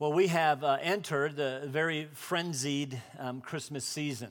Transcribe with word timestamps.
Well, 0.00 0.14
we 0.14 0.28
have 0.28 0.64
uh, 0.64 0.78
entered 0.80 1.36
the 1.36 1.60
very 1.66 2.08
frenzied 2.14 2.98
um, 3.18 3.42
Christmas 3.42 3.84
season. 3.84 4.30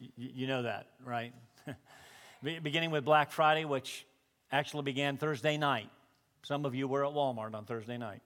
Y- 0.00 0.10
you 0.16 0.46
know 0.46 0.62
that, 0.62 0.86
right? 1.04 1.34
Beginning 2.62 2.92
with 2.92 3.04
Black 3.04 3.32
Friday, 3.32 3.64
which 3.64 4.06
actually 4.52 4.84
began 4.84 5.16
Thursday 5.16 5.56
night. 5.56 5.90
Some 6.44 6.64
of 6.64 6.76
you 6.76 6.86
were 6.86 7.04
at 7.04 7.12
Walmart 7.12 7.54
on 7.54 7.64
Thursday 7.64 7.98
night. 7.98 8.22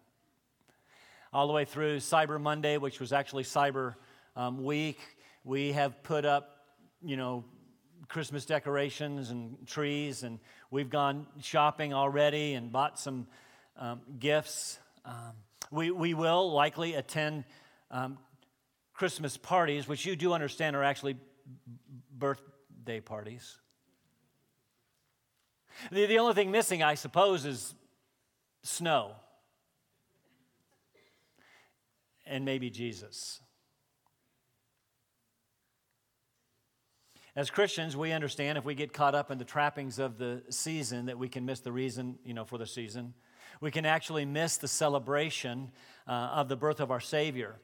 All 1.33 1.47
the 1.47 1.55
way 1.55 1.65
through 1.65 2.01
Cyber 2.01 2.39
Monday, 2.39 2.77
which 2.77 3.01
was 3.01 3.15
actually 3.15 3.45
Cyber 3.45 3.95
um, 4.37 4.63
Week. 4.63 4.99
We 5.43 5.73
have 5.73 6.03
put 6.03 6.27
up, 6.27 6.67
you 7.03 7.17
know, 7.17 7.47
Christmas 8.09 8.45
decorations 8.45 9.31
and 9.31 9.67
trees, 9.67 10.23
and 10.23 10.39
we've 10.71 10.91
gone 10.91 11.27
shopping 11.41 11.95
already 11.95 12.53
and 12.53 12.71
bought 12.71 12.99
some 12.99 13.27
um, 13.79 14.03
gifts. 14.19 14.79
We, 15.71 15.91
we 15.91 16.15
will 16.15 16.53
likely 16.53 16.95
attend 16.95 17.45
um, 17.91 18.19
Christmas 18.93 19.37
parties, 19.37 19.87
which 19.87 20.05
you 20.05 20.17
do 20.17 20.33
understand 20.33 20.77
are 20.77 20.83
actually 20.83 21.17
birthday 22.17 23.01
parties. 23.01 23.57
The, 25.91 26.07
the 26.07 26.19
only 26.19 26.35
thing 26.35 26.51
missing, 26.51 26.83
I 26.83 26.95
suppose, 26.95 27.45
is 27.45 27.75
snow 28.63 29.13
and 32.27 32.45
maybe 32.45 32.71
Jesus. 32.71 33.41
As 37.37 37.49
Christians, 37.49 37.97
we 37.97 38.13
understand 38.13 38.59
if 38.59 38.65
we 38.65 38.75
get 38.75 38.93
caught 38.93 39.15
up 39.15 39.31
in 39.31 39.39
the 39.39 39.45
trappings 39.45 39.99
of 39.99 40.19
the 40.19 40.43
season 40.51 41.07
that 41.07 41.19
we 41.19 41.29
can 41.29 41.47
miss 41.47 41.61
the 41.61 41.73
reason, 41.73 42.19
you 42.25 42.35
know, 42.35 42.45
for 42.45 42.59
the 42.59 42.67
season. 42.67 43.15
We 43.61 43.71
can 43.71 43.85
actually 43.85 44.25
miss 44.25 44.57
the 44.57 44.69
celebration 44.69 45.71
uh, 46.07 46.13
of 46.13 46.49
the 46.49 46.57
birth 46.57 46.81
of 46.81 46.91
our 46.91 47.01
Savior. 47.01 47.57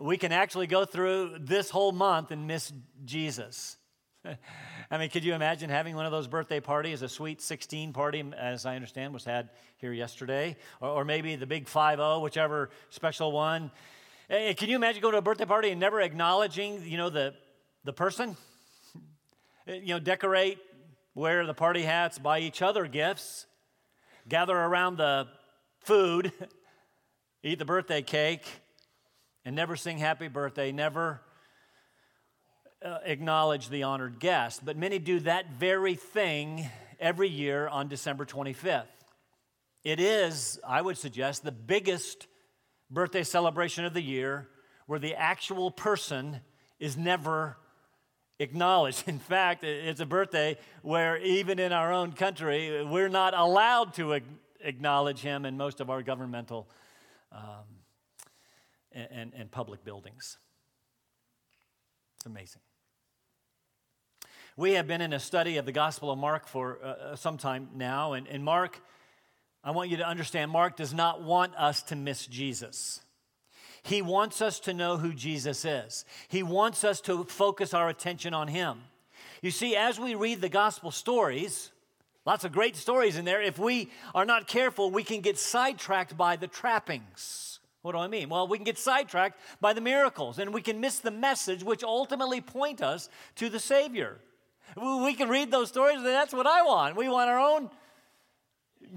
We 0.00 0.16
can 0.16 0.32
actually 0.32 0.66
go 0.66 0.86
through 0.86 1.36
this 1.40 1.68
whole 1.68 1.92
month 1.92 2.30
and 2.30 2.46
miss 2.46 2.72
Jesus. 3.04 3.76
I 4.90 4.98
mean, 4.98 5.10
could 5.10 5.24
you 5.24 5.34
imagine 5.34 5.68
having 5.68 5.94
one 5.94 6.06
of 6.06 6.12
those 6.12 6.26
birthday 6.26 6.60
parties, 6.60 7.02
a 7.02 7.08
sweet 7.08 7.42
16 7.42 7.92
party, 7.92 8.24
as 8.38 8.64
I 8.64 8.76
understand 8.76 9.12
was 9.12 9.24
had 9.24 9.50
here 9.76 9.92
yesterday, 9.92 10.56
or, 10.80 10.88
or 10.88 11.04
maybe 11.04 11.36
the 11.36 11.46
big 11.46 11.68
5 11.68 11.98
0, 11.98 12.20
whichever 12.20 12.70
special 12.88 13.30
one? 13.30 13.70
Hey, 14.28 14.54
can 14.54 14.70
you 14.70 14.76
imagine 14.76 15.02
going 15.02 15.12
to 15.12 15.18
a 15.18 15.22
birthday 15.22 15.44
party 15.44 15.70
and 15.70 15.80
never 15.80 16.00
acknowledging, 16.00 16.82
you 16.84 16.96
know, 16.96 17.10
the, 17.10 17.34
the 17.84 17.92
person? 17.92 18.36
You 19.64 19.94
know, 19.94 20.00
decorate, 20.00 20.58
wear 21.14 21.46
the 21.46 21.54
party 21.54 21.82
hats, 21.82 22.18
buy 22.18 22.40
each 22.40 22.62
other 22.62 22.88
gifts, 22.88 23.46
gather 24.28 24.56
around 24.56 24.96
the 24.96 25.28
food, 25.80 26.32
eat 27.42 27.58
the 27.58 27.64
birthday 27.64 28.02
cake, 28.02 28.46
and 29.44 29.56
never 29.56 29.76
sing 29.76 29.98
happy 29.98 30.28
birthday, 30.28 30.72
never 30.72 31.20
uh, 32.84 32.98
acknowledge 33.04 33.68
the 33.68 33.82
honored 33.82 34.18
guest. 34.18 34.64
But 34.64 34.76
many 34.76 34.98
do 34.98 35.20
that 35.20 35.52
very 35.52 35.94
thing 35.94 36.68
every 37.00 37.28
year 37.28 37.68
on 37.68 37.88
December 37.88 38.24
25th. 38.24 38.86
It 39.84 39.98
is, 39.98 40.60
I 40.66 40.80
would 40.80 40.96
suggest, 40.96 41.42
the 41.42 41.52
biggest 41.52 42.28
birthday 42.90 43.24
celebration 43.24 43.84
of 43.84 43.94
the 43.94 44.02
year 44.02 44.48
where 44.86 44.98
the 44.98 45.14
actual 45.14 45.70
person 45.70 46.40
is 46.78 46.96
never 46.96 47.56
acknowledged. 48.42 49.04
In 49.08 49.18
fact, 49.18 49.64
it's 49.64 50.00
a 50.00 50.06
birthday 50.06 50.58
where 50.82 51.16
even 51.18 51.58
in 51.58 51.72
our 51.72 51.92
own 51.92 52.12
country, 52.12 52.84
we're 52.84 53.08
not 53.08 53.34
allowed 53.34 53.94
to 53.94 54.20
acknowledge 54.60 55.20
him 55.20 55.44
in 55.46 55.56
most 55.56 55.80
of 55.80 55.90
our 55.90 56.02
governmental 56.02 56.68
um, 57.32 57.64
and, 58.92 59.32
and 59.36 59.50
public 59.50 59.84
buildings. 59.84 60.38
It's 62.16 62.26
amazing. 62.26 62.60
We 64.56 64.72
have 64.72 64.86
been 64.86 65.00
in 65.00 65.12
a 65.12 65.18
study 65.18 65.56
of 65.56 65.64
the 65.64 65.72
Gospel 65.72 66.10
of 66.10 66.18
Mark 66.18 66.46
for 66.46 66.78
uh, 66.82 66.86
uh, 66.86 67.16
some 67.16 67.38
time 67.38 67.70
now, 67.74 68.12
and, 68.12 68.28
and 68.28 68.44
Mark, 68.44 68.82
I 69.64 69.70
want 69.70 69.88
you 69.88 69.96
to 69.96 70.06
understand, 70.06 70.50
Mark 70.50 70.76
does 70.76 70.92
not 70.92 71.22
want 71.22 71.54
us 71.56 71.82
to 71.84 71.96
miss 71.96 72.26
Jesus. 72.26 73.00
He 73.82 74.00
wants 74.00 74.40
us 74.40 74.60
to 74.60 74.74
know 74.74 74.96
who 74.96 75.12
Jesus 75.12 75.64
is. 75.64 76.04
He 76.28 76.42
wants 76.42 76.84
us 76.84 77.00
to 77.02 77.24
focus 77.24 77.74
our 77.74 77.88
attention 77.88 78.32
on 78.32 78.48
Him. 78.48 78.82
You 79.42 79.50
see, 79.50 79.74
as 79.76 79.98
we 79.98 80.14
read 80.14 80.40
the 80.40 80.48
gospel 80.48 80.90
stories, 80.90 81.72
lots 82.24 82.44
of 82.44 82.52
great 82.52 82.76
stories 82.76 83.16
in 83.16 83.24
there, 83.24 83.42
if 83.42 83.58
we 83.58 83.90
are 84.14 84.24
not 84.24 84.46
careful, 84.46 84.90
we 84.90 85.02
can 85.02 85.20
get 85.20 85.36
sidetracked 85.36 86.16
by 86.16 86.36
the 86.36 86.46
trappings. 86.46 87.58
What 87.82 87.92
do 87.92 87.98
I 87.98 88.06
mean? 88.06 88.28
Well, 88.28 88.46
we 88.46 88.58
can 88.58 88.64
get 88.64 88.78
sidetracked 88.78 89.40
by 89.60 89.72
the 89.72 89.80
miracles 89.80 90.38
and 90.38 90.54
we 90.54 90.62
can 90.62 90.80
miss 90.80 91.00
the 91.00 91.10
message 91.10 91.64
which 91.64 91.82
ultimately 91.82 92.40
point 92.40 92.80
us 92.80 93.08
to 93.36 93.48
the 93.48 93.58
Savior. 93.58 94.18
We 94.76 95.14
can 95.14 95.28
read 95.28 95.50
those 95.50 95.68
stories, 95.68 95.96
and 95.96 96.06
that's 96.06 96.32
what 96.32 96.46
I 96.46 96.62
want. 96.62 96.96
We 96.96 97.08
want 97.08 97.28
our 97.28 97.38
own 97.38 97.68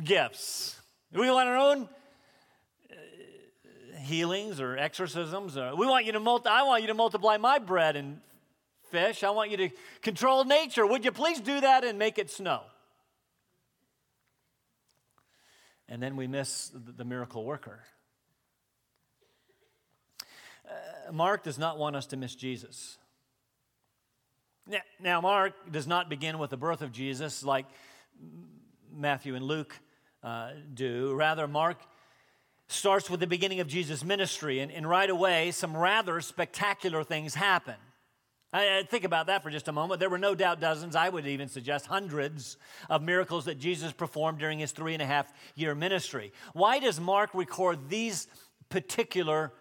gifts. 0.03 0.79
We 1.11 1.29
want 1.29 1.49
our 1.49 1.57
own 1.57 1.89
healings 4.05 4.59
or 4.61 4.77
exorcisms. 4.77 5.57
Or 5.57 5.75
we 5.75 5.85
want 5.85 6.05
you 6.05 6.13
to 6.13 6.19
multi- 6.19 6.49
I 6.49 6.63
want 6.63 6.81
you 6.83 6.87
to 6.87 6.93
multiply 6.93 7.37
my 7.37 7.59
bread 7.59 7.95
and 7.95 8.19
fish. 8.91 9.23
I 9.23 9.31
want 9.31 9.51
you 9.51 9.57
to 9.57 9.69
control 10.01 10.45
nature. 10.45 10.85
Would 10.85 11.03
you 11.03 11.11
please 11.11 11.39
do 11.39 11.61
that 11.61 11.83
and 11.83 11.99
make 11.99 12.17
it 12.17 12.29
snow? 12.29 12.61
And 15.87 16.01
then 16.01 16.15
we 16.15 16.27
miss 16.27 16.71
the 16.73 17.05
miracle 17.05 17.43
worker. 17.43 17.79
Uh, 20.67 21.11
Mark 21.11 21.43
does 21.43 21.59
not 21.59 21.77
want 21.77 21.95
us 21.95 22.07
to 22.07 22.17
miss 22.17 22.33
Jesus. 22.33 22.97
Now, 24.99 25.21
Mark 25.21 25.53
does 25.71 25.85
not 25.85 26.09
begin 26.09 26.39
with 26.39 26.49
the 26.49 26.57
birth 26.57 26.81
of 26.81 26.91
Jesus 26.91 27.43
like 27.43 27.67
Matthew 28.91 29.35
and 29.35 29.45
Luke 29.45 29.79
uh, 30.23 30.51
do. 30.73 31.13
Rather, 31.13 31.47
Mark 31.47 31.77
starts 32.67 33.09
with 33.09 33.19
the 33.19 33.27
beginning 33.27 33.59
of 33.59 33.67
Jesus' 33.67 34.03
ministry, 34.03 34.59
and, 34.59 34.71
and 34.71 34.87
right 34.89 35.09
away, 35.09 35.51
some 35.51 35.75
rather 35.75 36.19
spectacular 36.21 37.03
things 37.03 37.35
happen. 37.35 37.75
I, 38.51 38.79
I 38.79 38.83
think 38.83 39.03
about 39.03 39.27
that 39.27 39.43
for 39.43 39.49
just 39.49 39.67
a 39.67 39.71
moment. 39.71 39.99
There 39.99 40.09
were 40.09 40.17
no 40.17 40.35
doubt 40.35 40.59
dozens, 40.59 40.95
I 40.95 41.09
would 41.09 41.27
even 41.27 41.47
suggest 41.47 41.85
hundreds 41.85 42.57
of 42.89 43.01
miracles 43.01 43.45
that 43.45 43.59
Jesus 43.59 43.91
performed 43.91 44.39
during 44.39 44.59
his 44.59 44.71
three 44.71 44.93
and 44.93 45.01
a 45.01 45.05
half 45.05 45.31
year 45.55 45.75
ministry. 45.75 46.31
Why 46.53 46.79
does 46.79 46.99
Mark 46.99 47.33
record 47.33 47.89
these 47.89 48.27
particular 48.69 49.51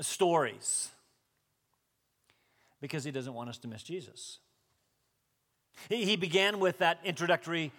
stories? 0.00 0.90
because 2.82 3.04
he 3.04 3.12
doesn't 3.12 3.32
want 3.32 3.48
us 3.48 3.56
to 3.58 3.68
miss 3.68 3.82
Jesus. 3.82 4.40
He, 5.88 6.04
he 6.04 6.16
began 6.16 6.60
with 6.60 6.78
that 6.78 6.98
introductory 7.04 7.72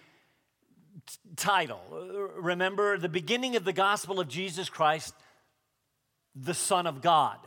title. 1.36 1.80
Uh, 1.92 2.40
remember, 2.40 2.98
the 2.98 3.08
beginning 3.08 3.56
of 3.56 3.64
the 3.64 3.72
gospel 3.72 4.20
of 4.20 4.28
Jesus 4.28 4.68
Christ, 4.68 5.14
the 6.34 6.54
Son 6.54 6.86
of 6.86 7.00
God. 7.02 7.38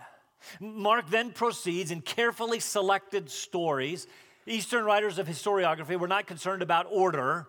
Mark 0.59 1.09
then 1.09 1.31
proceeds 1.31 1.91
in 1.91 2.01
carefully 2.01 2.59
selected 2.59 3.29
stories. 3.29 4.07
Eastern 4.45 4.85
writers 4.85 5.19
of 5.19 5.27
historiography 5.27 5.99
were 5.99 6.07
not 6.07 6.27
concerned 6.27 6.61
about 6.61 6.87
order. 6.89 7.47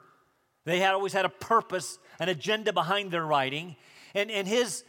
They 0.65 0.81
had 0.81 0.95
always 0.95 1.13
had 1.13 1.25
a 1.25 1.31
purpose, 1.31 1.99
an 2.19 2.29
agenda 2.29 2.73
behind 2.73 3.11
their 3.11 3.25
writing. 3.25 3.77
And, 4.15 4.31
and 4.31 4.49
his, 4.49 4.85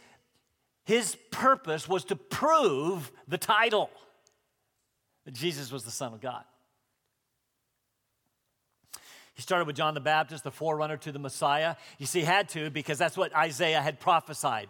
his 0.84 1.16
purpose 1.30 1.88
was 1.88 2.04
to 2.06 2.16
prove 2.16 3.12
the 3.28 3.38
title 3.38 3.90
that 5.24 5.34
Jesus 5.34 5.70
was 5.70 5.84
the 5.84 5.90
Son 5.90 6.12
of 6.12 6.20
God. 6.20 6.44
He 9.34 9.42
started 9.42 9.66
with 9.66 9.76
John 9.76 9.94
the 9.94 10.00
Baptist, 10.00 10.44
the 10.44 10.50
forerunner 10.50 10.96
to 10.98 11.12
the 11.12 11.18
Messiah. 11.18 11.76
You 11.98 12.06
see, 12.06 12.20
he 12.20 12.24
had 12.24 12.48
to 12.50 12.70
because 12.70 12.98
that's 12.98 13.16
what 13.16 13.34
Isaiah 13.34 13.80
had 13.80 14.00
prophesied. 14.00 14.68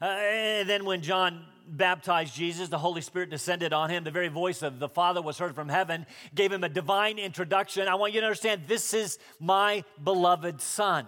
Uh, 0.00 0.04
and 0.04 0.68
then 0.68 0.84
when 0.84 1.00
John 1.00 1.44
baptized 1.68 2.34
Jesus, 2.34 2.68
the 2.68 2.78
Holy 2.78 3.00
Spirit 3.00 3.30
descended 3.30 3.72
on 3.72 3.90
him. 3.90 4.04
The 4.04 4.10
very 4.10 4.28
voice 4.28 4.62
of 4.62 4.78
the 4.78 4.88
Father 4.88 5.22
was 5.22 5.38
heard 5.38 5.54
from 5.54 5.68
heaven, 5.68 6.06
gave 6.34 6.52
him 6.52 6.64
a 6.64 6.68
divine 6.68 7.18
introduction. 7.18 7.88
I 7.88 7.94
want 7.94 8.12
you 8.12 8.20
to 8.20 8.26
understand 8.26 8.62
this 8.66 8.94
is 8.94 9.18
my 9.40 9.84
beloved 10.02 10.60
Son. 10.60 11.06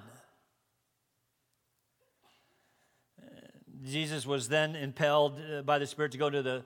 Uh, 3.21 3.25
Jesus 3.85 4.27
was 4.27 4.49
then 4.49 4.75
impelled 4.75 5.41
uh, 5.41 5.63
by 5.63 5.79
the 5.79 5.87
Spirit 5.87 6.13
to 6.13 6.19
go 6.19 6.31
to 6.31 6.43
the 6.43 6.65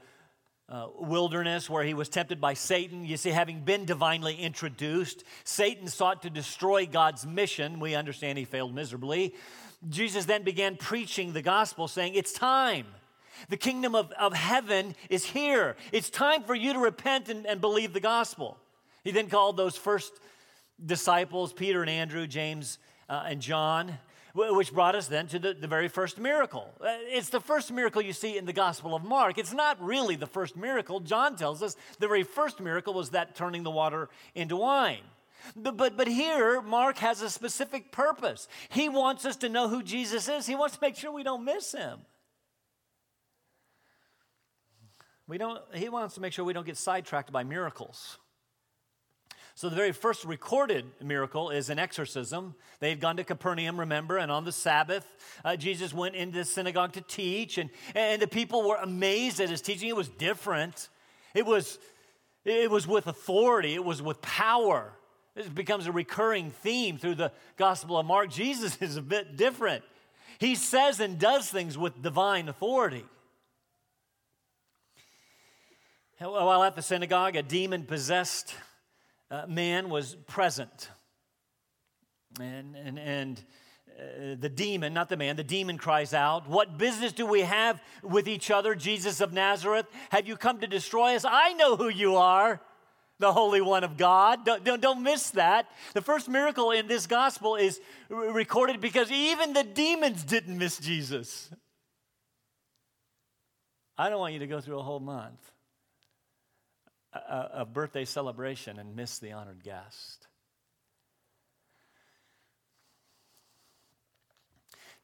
uh, 0.69 0.87
wilderness 0.99 1.69
where 1.69 1.85
he 1.85 1.95
was 1.95 2.09
tempted 2.09 2.41
by 2.41 2.55
Satan. 2.55 3.05
You 3.05 3.17
see, 3.17 3.31
having 3.31 3.61
been 3.61 3.85
divinely 3.85 4.37
introduced, 4.37 5.25
Satan 5.45 5.87
sought 5.89 6.23
to 6.23 6.31
destroy 6.31 6.87
God's 6.87 7.27
mission. 7.27 7.81
We 7.81 7.95
understand 7.95 8.39
he 8.39 8.45
failed 8.45 8.75
miserably. 8.75 9.35
Jesus 9.89 10.25
then 10.25 10.45
began 10.45 10.77
preaching 10.77 11.33
the 11.33 11.43
gospel, 11.43 11.89
saying, 11.89 12.15
It's 12.15 12.33
time. 12.33 12.87
The 13.49 13.57
kingdom 13.57 13.95
of, 13.95 14.13
of 14.13 14.35
heaven 14.35 14.95
is 15.11 15.25
here. 15.25 15.77
It's 15.91 16.11
time 16.11 16.45
for 16.45 16.55
you 16.55 16.73
to 16.75 16.79
repent 16.79 17.29
and, 17.29 17.45
and 17.47 17.61
believe 17.61 17.93
the 17.93 18.01
gospel. 18.01 18.57
He 19.03 19.11
then 19.11 19.29
called 19.29 19.57
those 19.57 19.77
first 19.77 20.13
disciples, 20.85 21.53
Peter 21.53 21.81
and 21.81 21.91
Andrew, 21.91 22.27
James 22.27 22.79
uh, 23.09 23.25
and 23.27 23.41
John. 23.41 23.99
Which 24.35 24.73
brought 24.73 24.95
us 24.95 25.09
then 25.09 25.27
to 25.29 25.39
the, 25.39 25.55
the 25.55 25.67
very 25.67 25.89
first 25.89 26.19
miracle. 26.19 26.73
Uh, 26.81 26.87
it's 27.07 27.29
the 27.29 27.41
first 27.41 27.71
miracle 27.73 28.01
you 28.01 28.13
see 28.13 28.39
in 28.39 28.47
the 28.47 28.53
Gospel 28.53 28.95
of 28.95 29.05
Mark. 29.05 29.39
It's 29.39 29.53
not 29.53 29.83
really 29.83 30.17
the 30.17 30.27
first 30.27 30.57
miracle. 30.57 31.01
John 31.01 31.37
tells 31.37 31.63
us 31.63 31.77
the 31.99 32.09
very 32.09 32.23
first 32.23 32.61
miracle 32.61 32.95
was 32.95 33.11
that 33.11 33.35
turning 33.35 33.63
the 33.63 33.71
water 33.71 34.09
into 34.35 34.57
wine. 34.57 35.03
But, 35.57 35.77
but, 35.77 35.97
but 35.97 36.09
here, 36.09 36.63
Mark 36.63 36.99
has 36.99 37.21
a 37.21 37.29
specific 37.29 37.93
purpose. 37.93 38.49
He 38.71 38.89
wants 38.89 39.25
us 39.25 39.37
to 39.37 39.49
know 39.49 39.69
who 39.69 39.83
Jesus 39.83 40.29
is, 40.29 40.47
he 40.47 40.55
wants 40.55 40.77
to 40.77 40.81
make 40.83 40.97
sure 40.97 41.13
we 41.13 41.25
don't 41.25 41.45
miss 41.45 41.73
him. 41.73 42.01
We 45.27 45.39
don't, 45.39 45.61
he 45.75 45.89
wants 45.89 46.15
to 46.17 46.21
make 46.21 46.33
sure 46.33 46.45
we 46.45 46.53
don't 46.53 46.67
get 46.67 46.77
sidetracked 46.77 47.33
by 47.33 47.45
miracles. 47.45 48.19
So, 49.55 49.69
the 49.69 49.77
very 49.77 49.93
first 49.93 50.25
recorded 50.25 50.87
miracle 51.03 51.51
is 51.51 51.69
an 51.69 51.79
exorcism. 51.79 52.55
They 52.81 52.89
had 52.89 53.01
gone 53.01 53.19
to 53.19 53.25
Capernaum, 53.25 53.79
remember, 53.79 54.17
and 54.17 54.33
on 54.33 54.45
the 54.45 54.53
Sabbath, 54.53 55.07
uh, 55.45 55.57
Jesus 55.57 55.93
went 55.93 56.15
into 56.15 56.39
the 56.39 56.45
synagogue 56.45 56.93
to 56.93 57.03
teach, 57.03 57.59
and, 57.59 57.69
and 57.95 58.21
the 58.21 58.27
people 58.27 58.67
were 58.67 58.77
amazed 58.77 59.41
at 59.41 59.51
his 59.51 59.61
teaching. 59.61 59.89
It 59.89 59.97
was 59.97 60.09
different, 60.09 60.89
it 61.35 61.45
was, 61.45 61.79
it 62.45 62.71
was 62.71 62.87
with 62.87 63.07
authority, 63.07 63.75
it 63.75 63.85
was 63.85 64.01
with 64.01 64.23
power. 64.23 64.93
This 65.35 65.49
becomes 65.49 65.87
a 65.87 65.93
recurring 65.93 66.51
theme 66.51 66.99
through 66.99 67.17
the 67.17 67.33
Gospel 67.57 67.99
of 67.99 68.07
Mark. 68.07 68.31
Jesus 68.31 68.77
is 68.81 68.97
a 68.97 69.03
bit 69.03 69.37
different. 69.37 69.85
He 70.39 70.55
says 70.55 70.99
and 70.99 71.19
does 71.19 71.51
things 71.51 71.77
with 71.77 72.03
divine 72.03 72.49
authority. 72.49 73.05
While 76.19 76.63
at 76.63 76.77
the 76.77 76.83
synagogue, 76.83 77.37
a 77.37 77.43
demon 77.43 77.85
possessed 77.85 78.55
uh, 79.33 79.47
man 79.49 79.89
was 79.89 80.15
present. 80.27 80.91
And, 82.39 82.77
and, 82.77 82.99
and 82.99 83.45
uh, 83.99 84.37
the 84.39 84.49
demon, 84.49 84.93
not 84.93 85.09
the 85.09 85.17
man, 85.17 85.37
the 85.37 85.45
demon 85.45 85.79
cries 85.79 86.13
out, 86.15 86.49
What 86.49 86.79
business 86.79 87.13
do 87.13 87.27
we 87.27 87.41
have 87.41 87.83
with 88.03 88.29
each 88.29 88.51
other, 88.51 88.75
Jesus 88.75 89.21
of 89.21 89.33
Nazareth? 89.33 89.87
Have 90.11 90.29
you 90.29 90.37
come 90.37 90.61
to 90.61 90.67
destroy 90.67 91.17
us? 91.17 91.25
I 91.25 91.55
know 91.55 91.77
who 91.77 91.89
you 91.89 92.17
are, 92.17 92.61
the 93.19 93.33
Holy 93.33 93.63
One 93.63 93.85
of 93.85 93.97
God. 93.97 94.45
Don't, 94.45 94.65
don't, 94.65 94.83
don't 94.83 95.03
miss 95.03 95.31
that. 95.31 95.67
The 95.95 96.03
first 96.03 96.29
miracle 96.29 96.71
in 96.71 96.87
this 96.87 97.07
gospel 97.07 97.57
is 97.57 97.81
recorded 98.11 98.81
because 98.81 99.11
even 99.11 99.55
the 99.55 99.65
demons 99.65 100.25
didn't 100.25 100.59
miss 100.59 100.79
Jesus. 100.79 101.51
I 103.97 104.11
don't 104.11 104.19
want 104.19 104.35
you 104.35 104.41
to 104.41 104.47
go 104.47 104.61
through 104.61 104.79
a 104.79 104.83
whole 104.83 105.01
month 105.01 105.53
a, 107.13 107.51
a 107.61 107.65
birthday 107.65 108.05
celebration 108.05 108.79
and 108.79 108.97
miss 108.97 109.19
the 109.19 109.33
honored 109.33 109.63
guest. 109.63 110.27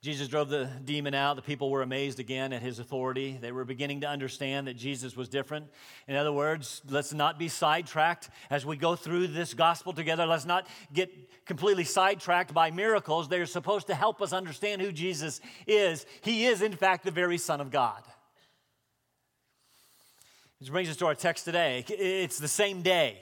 Jesus 0.01 0.29
drove 0.29 0.49
the 0.49 0.71
demon 0.85 1.13
out. 1.13 1.35
The 1.35 1.43
people 1.43 1.71
were 1.71 1.83
amazed 1.83 2.21
again 2.21 2.53
at 2.53 2.63
his 2.63 2.79
authority. 2.79 3.37
They 3.41 3.51
were 3.51 3.65
beginning 3.65 4.03
to 4.03 4.09
understand 4.09 4.69
that 4.69 4.75
Jesus 4.75 5.17
was 5.17 5.29
different. 5.29 5.67
In 6.07 6.15
other 6.15 6.31
words, 6.33 6.83
let's 6.89 7.13
not 7.13 7.37
be 7.37 7.49
sidetracked 7.49 8.31
as 8.49 8.65
we 8.65 8.77
go 8.77 8.95
through 8.95 9.27
this 9.27 9.55
gospel 9.55 9.93
together. 9.93 10.25
Let's 10.25 10.47
not 10.47 10.69
get 10.93 11.11
completely 11.47 11.83
sidetracked 11.83 12.55
by 12.55 12.71
miracles. 12.71 13.29
They're 13.29 13.45
supposed 13.45 13.89
to 13.89 13.95
help 13.97 14.23
us 14.23 14.33
understand 14.33 14.83
who 14.83 14.93
Jesus 14.93 15.41
is. 15.67 16.07
He 16.21 16.47
is, 16.47 16.63
in 16.63 16.77
fact, 16.77 17.05
the 17.05 17.11
very 17.11 17.37
Son 17.37 17.61
of 17.61 17.73
God. 17.73 18.05
Which 20.61 20.73
brings 20.73 20.89
us 20.89 20.97
to 20.97 21.07
our 21.07 21.15
text 21.15 21.45
today. 21.45 21.85
It's 21.89 22.39
the 22.39 22.49
same 22.49 22.83
day. 22.83 23.21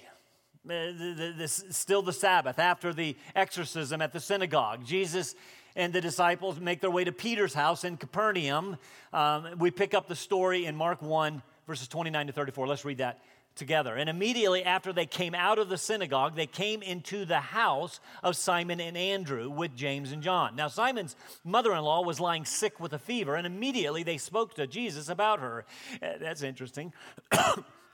Uh, 0.68 1.46
still 1.46 2.00
the 2.00 2.12
Sabbath 2.12 2.58
after 2.58 2.94
the 2.94 3.14
exorcism 3.34 4.00
at 4.00 4.14
the 4.14 4.20
synagogue. 4.20 4.86
Jesus 4.86 5.34
and 5.76 5.92
the 5.92 6.00
disciples 6.00 6.58
make 6.58 6.80
their 6.80 6.90
way 6.90 7.04
to 7.04 7.12
Peter's 7.12 7.52
house 7.52 7.84
in 7.84 7.98
Capernaum. 7.98 8.78
Um, 9.12 9.58
we 9.58 9.70
pick 9.70 9.92
up 9.92 10.08
the 10.08 10.16
story 10.16 10.64
in 10.64 10.76
Mark 10.76 11.02
1, 11.02 11.42
verses 11.66 11.88
29 11.88 12.28
to 12.28 12.32
34. 12.32 12.66
Let's 12.66 12.84
read 12.84 12.98
that 12.98 13.20
together. 13.56 13.96
And 13.96 14.08
immediately 14.08 14.62
after 14.64 14.92
they 14.92 15.06
came 15.06 15.34
out 15.34 15.58
of 15.58 15.68
the 15.68 15.78
synagogue, 15.78 16.36
they 16.36 16.46
came 16.46 16.82
into 16.82 17.24
the 17.24 17.40
house 17.40 18.00
of 18.22 18.36
Simon 18.36 18.80
and 18.80 18.96
Andrew 18.96 19.50
with 19.50 19.74
James 19.74 20.12
and 20.12 20.22
John. 20.22 20.54
Now, 20.54 20.68
Simon's 20.68 21.16
mother 21.42 21.72
in 21.74 21.82
law 21.82 22.02
was 22.02 22.20
lying 22.20 22.44
sick 22.44 22.78
with 22.78 22.92
a 22.92 22.98
fever, 22.98 23.34
and 23.34 23.46
immediately 23.46 24.02
they 24.02 24.18
spoke 24.18 24.54
to 24.54 24.66
Jesus 24.66 25.08
about 25.08 25.40
her. 25.40 25.64
Uh, 26.02 26.12
that's 26.20 26.42
interesting. 26.42 26.92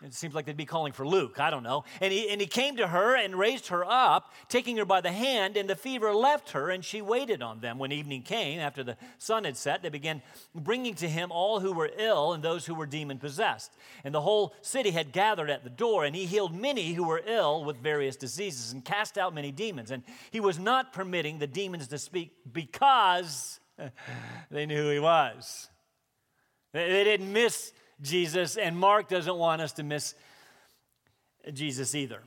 It 0.05 0.15
seems 0.15 0.35
like 0.35 0.47
they'd 0.47 0.57
be 0.57 0.65
calling 0.65 0.93
for 0.93 1.07
Luke. 1.07 1.39
I 1.39 1.51
don't 1.51 1.63
know. 1.63 1.85
And 2.01 2.13
he, 2.13 2.29
and 2.29 2.41
he 2.41 2.47
came 2.47 2.77
to 2.77 2.89
her 2.89 3.15
and 3.15 3.39
raised 3.39 3.69
her 3.69 3.85
up, 3.85 4.33
taking 4.49 4.77
her 4.79 4.85
by 4.85 5.01
the 5.01 5.13
hand, 5.13 5.57
and 5.57 5.71
the 5.71 5.77
fever 5.77 6.13
left 6.13 6.51
her, 6.51 6.71
and 6.71 6.85
she 6.85 7.01
waited 7.01 7.41
on 7.41 7.61
them. 7.61 7.79
When 7.79 7.93
evening 7.93 8.23
came, 8.23 8.59
after 8.59 8.83
the 8.83 8.97
sun 9.19 9.45
had 9.45 9.57
set, 9.57 9.83
they 9.83 9.91
began 9.91 10.21
bringing 10.55 10.95
to 10.97 11.09
him 11.09 11.31
all 11.31 11.61
who 11.61 11.73
were 11.73 11.91
ill 11.97 12.33
and 12.33 12.43
those 12.43 12.67
who 12.67 12.75
were 12.75 12.87
demon 12.87 13.19
possessed. 13.19 13.73
And 14.03 14.13
the 14.13 14.21
whole 14.21 14.55
city 14.61 14.91
had 14.91 15.13
gathered 15.13 15.51
at 15.51 15.63
the 15.63 15.71
door, 15.71 16.05
and 16.05 16.17
he 16.17 16.27
healed 16.27 16.55
many 16.55 16.95
who 16.95 17.05
were 17.05 17.23
ill 17.25 17.65
with 17.65 17.77
various 17.77 18.17
diseases 18.17 18.73
and 18.73 18.85
cast 18.85 19.17
out 19.17 19.35
many 19.35 19.53
demons. 19.53 19.93
And 19.93 20.03
he 20.33 20.41
was 20.41 20.59
not 20.59 20.93
permitting 20.93 21.39
the 21.39 21.47
demons 21.47 21.87
to 21.89 21.99
speak 21.99 22.33
because 22.53 23.61
they 24.51 24.67
knew 24.67 24.83
who 24.83 24.91
he 24.91 24.99
was. 24.99 25.69
They 26.73 27.05
didn't 27.05 27.33
miss 27.33 27.73
Jesus, 28.03 28.57
and 28.57 28.77
Mark 28.77 29.09
doesn't 29.09 29.37
want 29.37 29.63
us 29.63 29.73
to 29.73 29.83
miss 29.83 30.15
Jesus 31.53 31.95
either. 31.95 32.21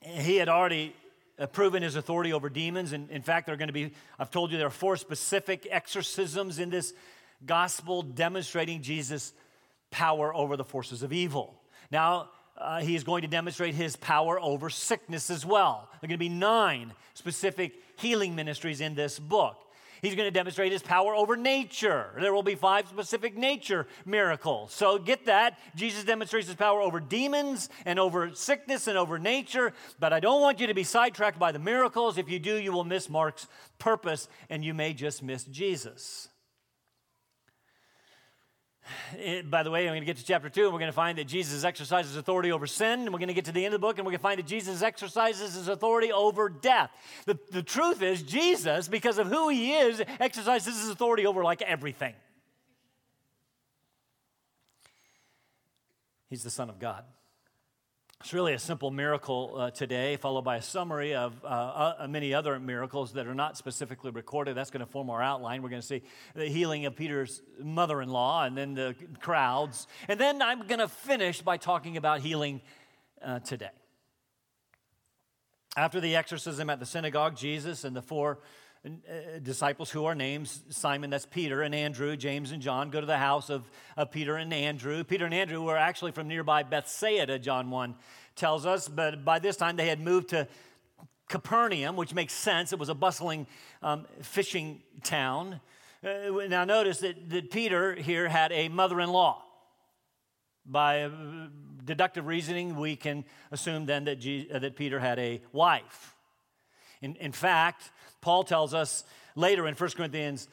He 0.00 0.36
had 0.36 0.48
already 0.48 0.94
uh, 1.38 1.46
proven 1.46 1.82
his 1.82 1.96
authority 1.96 2.32
over 2.32 2.48
demons, 2.48 2.92
and 2.92 3.10
in 3.10 3.22
fact, 3.22 3.46
there 3.46 3.54
are 3.54 3.58
going 3.58 3.68
to 3.68 3.72
be, 3.72 3.92
I've 4.18 4.30
told 4.30 4.52
you, 4.52 4.58
there 4.58 4.66
are 4.66 4.70
four 4.70 4.96
specific 4.96 5.66
exorcisms 5.70 6.58
in 6.58 6.70
this 6.70 6.94
gospel 7.44 8.02
demonstrating 8.02 8.82
Jesus' 8.82 9.32
power 9.90 10.34
over 10.34 10.56
the 10.56 10.64
forces 10.64 11.02
of 11.02 11.12
evil. 11.12 11.54
Now, 11.90 12.30
uh, 12.56 12.80
he 12.80 12.96
is 12.96 13.04
going 13.04 13.22
to 13.22 13.28
demonstrate 13.28 13.74
his 13.74 13.96
power 13.96 14.40
over 14.40 14.68
sickness 14.68 15.30
as 15.30 15.46
well. 15.46 15.88
There 15.92 16.06
are 16.06 16.08
going 16.08 16.18
to 16.18 16.18
be 16.18 16.28
nine 16.28 16.92
specific 17.14 17.72
healing 17.96 18.34
ministries 18.34 18.80
in 18.80 18.94
this 18.94 19.18
book. 19.18 19.56
He's 20.02 20.14
going 20.14 20.26
to 20.26 20.32
demonstrate 20.32 20.72
his 20.72 20.82
power 20.82 21.14
over 21.14 21.36
nature. 21.36 22.10
There 22.20 22.32
will 22.32 22.42
be 22.42 22.54
five 22.54 22.88
specific 22.88 23.36
nature 23.36 23.86
miracles. 24.04 24.72
So 24.72 24.98
get 24.98 25.26
that. 25.26 25.58
Jesus 25.74 26.04
demonstrates 26.04 26.46
his 26.46 26.56
power 26.56 26.80
over 26.80 27.00
demons 27.00 27.68
and 27.84 27.98
over 27.98 28.34
sickness 28.34 28.86
and 28.86 28.96
over 28.96 29.18
nature. 29.18 29.72
But 29.98 30.12
I 30.12 30.20
don't 30.20 30.40
want 30.40 30.60
you 30.60 30.66
to 30.68 30.74
be 30.74 30.84
sidetracked 30.84 31.38
by 31.38 31.52
the 31.52 31.58
miracles. 31.58 32.18
If 32.18 32.28
you 32.28 32.38
do, 32.38 32.56
you 32.56 32.72
will 32.72 32.84
miss 32.84 33.08
Mark's 33.08 33.46
purpose 33.78 34.28
and 34.50 34.64
you 34.64 34.74
may 34.74 34.92
just 34.92 35.22
miss 35.22 35.44
Jesus. 35.44 36.28
It, 39.18 39.50
by 39.50 39.62
the 39.62 39.70
way, 39.70 39.82
I'm 39.82 39.90
going 39.90 40.00
to 40.00 40.06
get 40.06 40.16
to 40.16 40.24
chapter 40.24 40.48
two, 40.48 40.64
and 40.64 40.72
we're 40.72 40.78
going 40.78 40.90
to 40.90 40.96
find 40.96 41.18
that 41.18 41.26
Jesus 41.26 41.64
exercises 41.64 42.16
authority 42.16 42.52
over 42.52 42.66
sin. 42.66 43.00
And 43.00 43.12
we're 43.12 43.18
going 43.18 43.28
to 43.28 43.34
get 43.34 43.46
to 43.46 43.52
the 43.52 43.64
end 43.64 43.74
of 43.74 43.80
the 43.80 43.86
book, 43.86 43.98
and 43.98 44.06
we're 44.06 44.12
going 44.12 44.18
to 44.18 44.22
find 44.22 44.38
that 44.38 44.46
Jesus 44.46 44.82
exercises 44.82 45.54
his 45.54 45.68
authority 45.68 46.12
over 46.12 46.48
death. 46.48 46.90
The, 47.26 47.38
the 47.50 47.62
truth 47.62 48.02
is, 48.02 48.22
Jesus, 48.22 48.88
because 48.88 49.18
of 49.18 49.26
who 49.26 49.48
he 49.48 49.74
is, 49.74 50.02
exercises 50.20 50.80
his 50.80 50.90
authority 50.90 51.26
over 51.26 51.42
like 51.44 51.62
everything. 51.62 52.14
He's 56.28 56.42
the 56.42 56.50
Son 56.50 56.68
of 56.68 56.78
God. 56.78 57.04
It's 58.20 58.32
really 58.32 58.52
a 58.52 58.58
simple 58.58 58.90
miracle 58.90 59.54
uh, 59.56 59.70
today, 59.70 60.16
followed 60.16 60.42
by 60.42 60.56
a 60.56 60.62
summary 60.62 61.14
of 61.14 61.40
uh, 61.44 61.94
uh, 62.00 62.06
many 62.10 62.34
other 62.34 62.58
miracles 62.58 63.12
that 63.12 63.28
are 63.28 63.34
not 63.34 63.56
specifically 63.56 64.10
recorded. 64.10 64.56
That's 64.56 64.72
going 64.72 64.84
to 64.84 64.90
form 64.90 65.08
our 65.08 65.22
outline. 65.22 65.62
We're 65.62 65.68
going 65.68 65.82
to 65.82 65.86
see 65.86 66.02
the 66.34 66.46
healing 66.46 66.84
of 66.86 66.96
Peter's 66.96 67.40
mother 67.62 68.02
in 68.02 68.08
law 68.08 68.42
and 68.42 68.58
then 68.58 68.74
the 68.74 68.96
crowds. 69.20 69.86
And 70.08 70.18
then 70.18 70.42
I'm 70.42 70.66
going 70.66 70.80
to 70.80 70.88
finish 70.88 71.42
by 71.42 71.58
talking 71.58 71.96
about 71.96 72.18
healing 72.18 72.60
uh, 73.22 73.38
today. 73.38 73.70
After 75.76 76.00
the 76.00 76.16
exorcism 76.16 76.70
at 76.70 76.80
the 76.80 76.86
synagogue, 76.86 77.36
Jesus 77.36 77.84
and 77.84 77.94
the 77.94 78.02
four 78.02 78.40
disciples 79.42 79.90
who 79.90 80.04
are 80.04 80.14
named 80.14 80.48
Simon, 80.70 81.10
that's 81.10 81.26
Peter, 81.26 81.62
and 81.62 81.74
Andrew, 81.74 82.16
James, 82.16 82.52
and 82.52 82.62
John, 82.62 82.90
go 82.90 83.00
to 83.00 83.06
the 83.06 83.18
house 83.18 83.50
of, 83.50 83.70
of 83.96 84.10
Peter 84.10 84.36
and 84.36 84.52
Andrew. 84.52 85.04
Peter 85.04 85.24
and 85.24 85.34
Andrew 85.34 85.62
were 85.62 85.76
actually 85.76 86.12
from 86.12 86.28
nearby 86.28 86.62
Bethsaida, 86.62 87.38
John 87.38 87.70
1 87.70 87.94
tells 88.38 88.64
us, 88.64 88.88
but 88.88 89.24
by 89.24 89.38
this 89.38 89.56
time 89.56 89.76
they 89.76 89.88
had 89.88 90.00
moved 90.00 90.28
to 90.30 90.48
Capernaum, 91.28 91.96
which 91.96 92.14
makes 92.14 92.32
sense. 92.32 92.72
It 92.72 92.78
was 92.78 92.88
a 92.88 92.94
bustling 92.94 93.46
um, 93.82 94.06
fishing 94.22 94.80
town. 95.02 95.60
Uh, 96.02 96.46
now, 96.48 96.64
notice 96.64 96.98
that, 96.98 97.28
that 97.30 97.50
Peter 97.50 97.94
here 97.94 98.28
had 98.28 98.50
a 98.52 98.68
mother 98.68 99.00
in 99.00 99.10
law. 99.10 99.42
By 100.64 101.02
uh, 101.02 101.10
deductive 101.84 102.26
reasoning, 102.26 102.76
we 102.76 102.96
can 102.96 103.24
assume 103.50 103.86
then 103.86 104.04
that, 104.04 104.20
Je- 104.20 104.48
uh, 104.52 104.58
that 104.60 104.76
Peter 104.76 104.98
had 105.00 105.18
a 105.18 105.42
wife. 105.52 106.14
In, 107.02 107.16
in 107.16 107.32
fact, 107.32 107.90
Paul 108.20 108.44
tells 108.44 108.74
us 108.74 109.04
later 109.34 109.66
in 109.66 109.74
1 109.74 109.90
Corinthians 109.90 110.48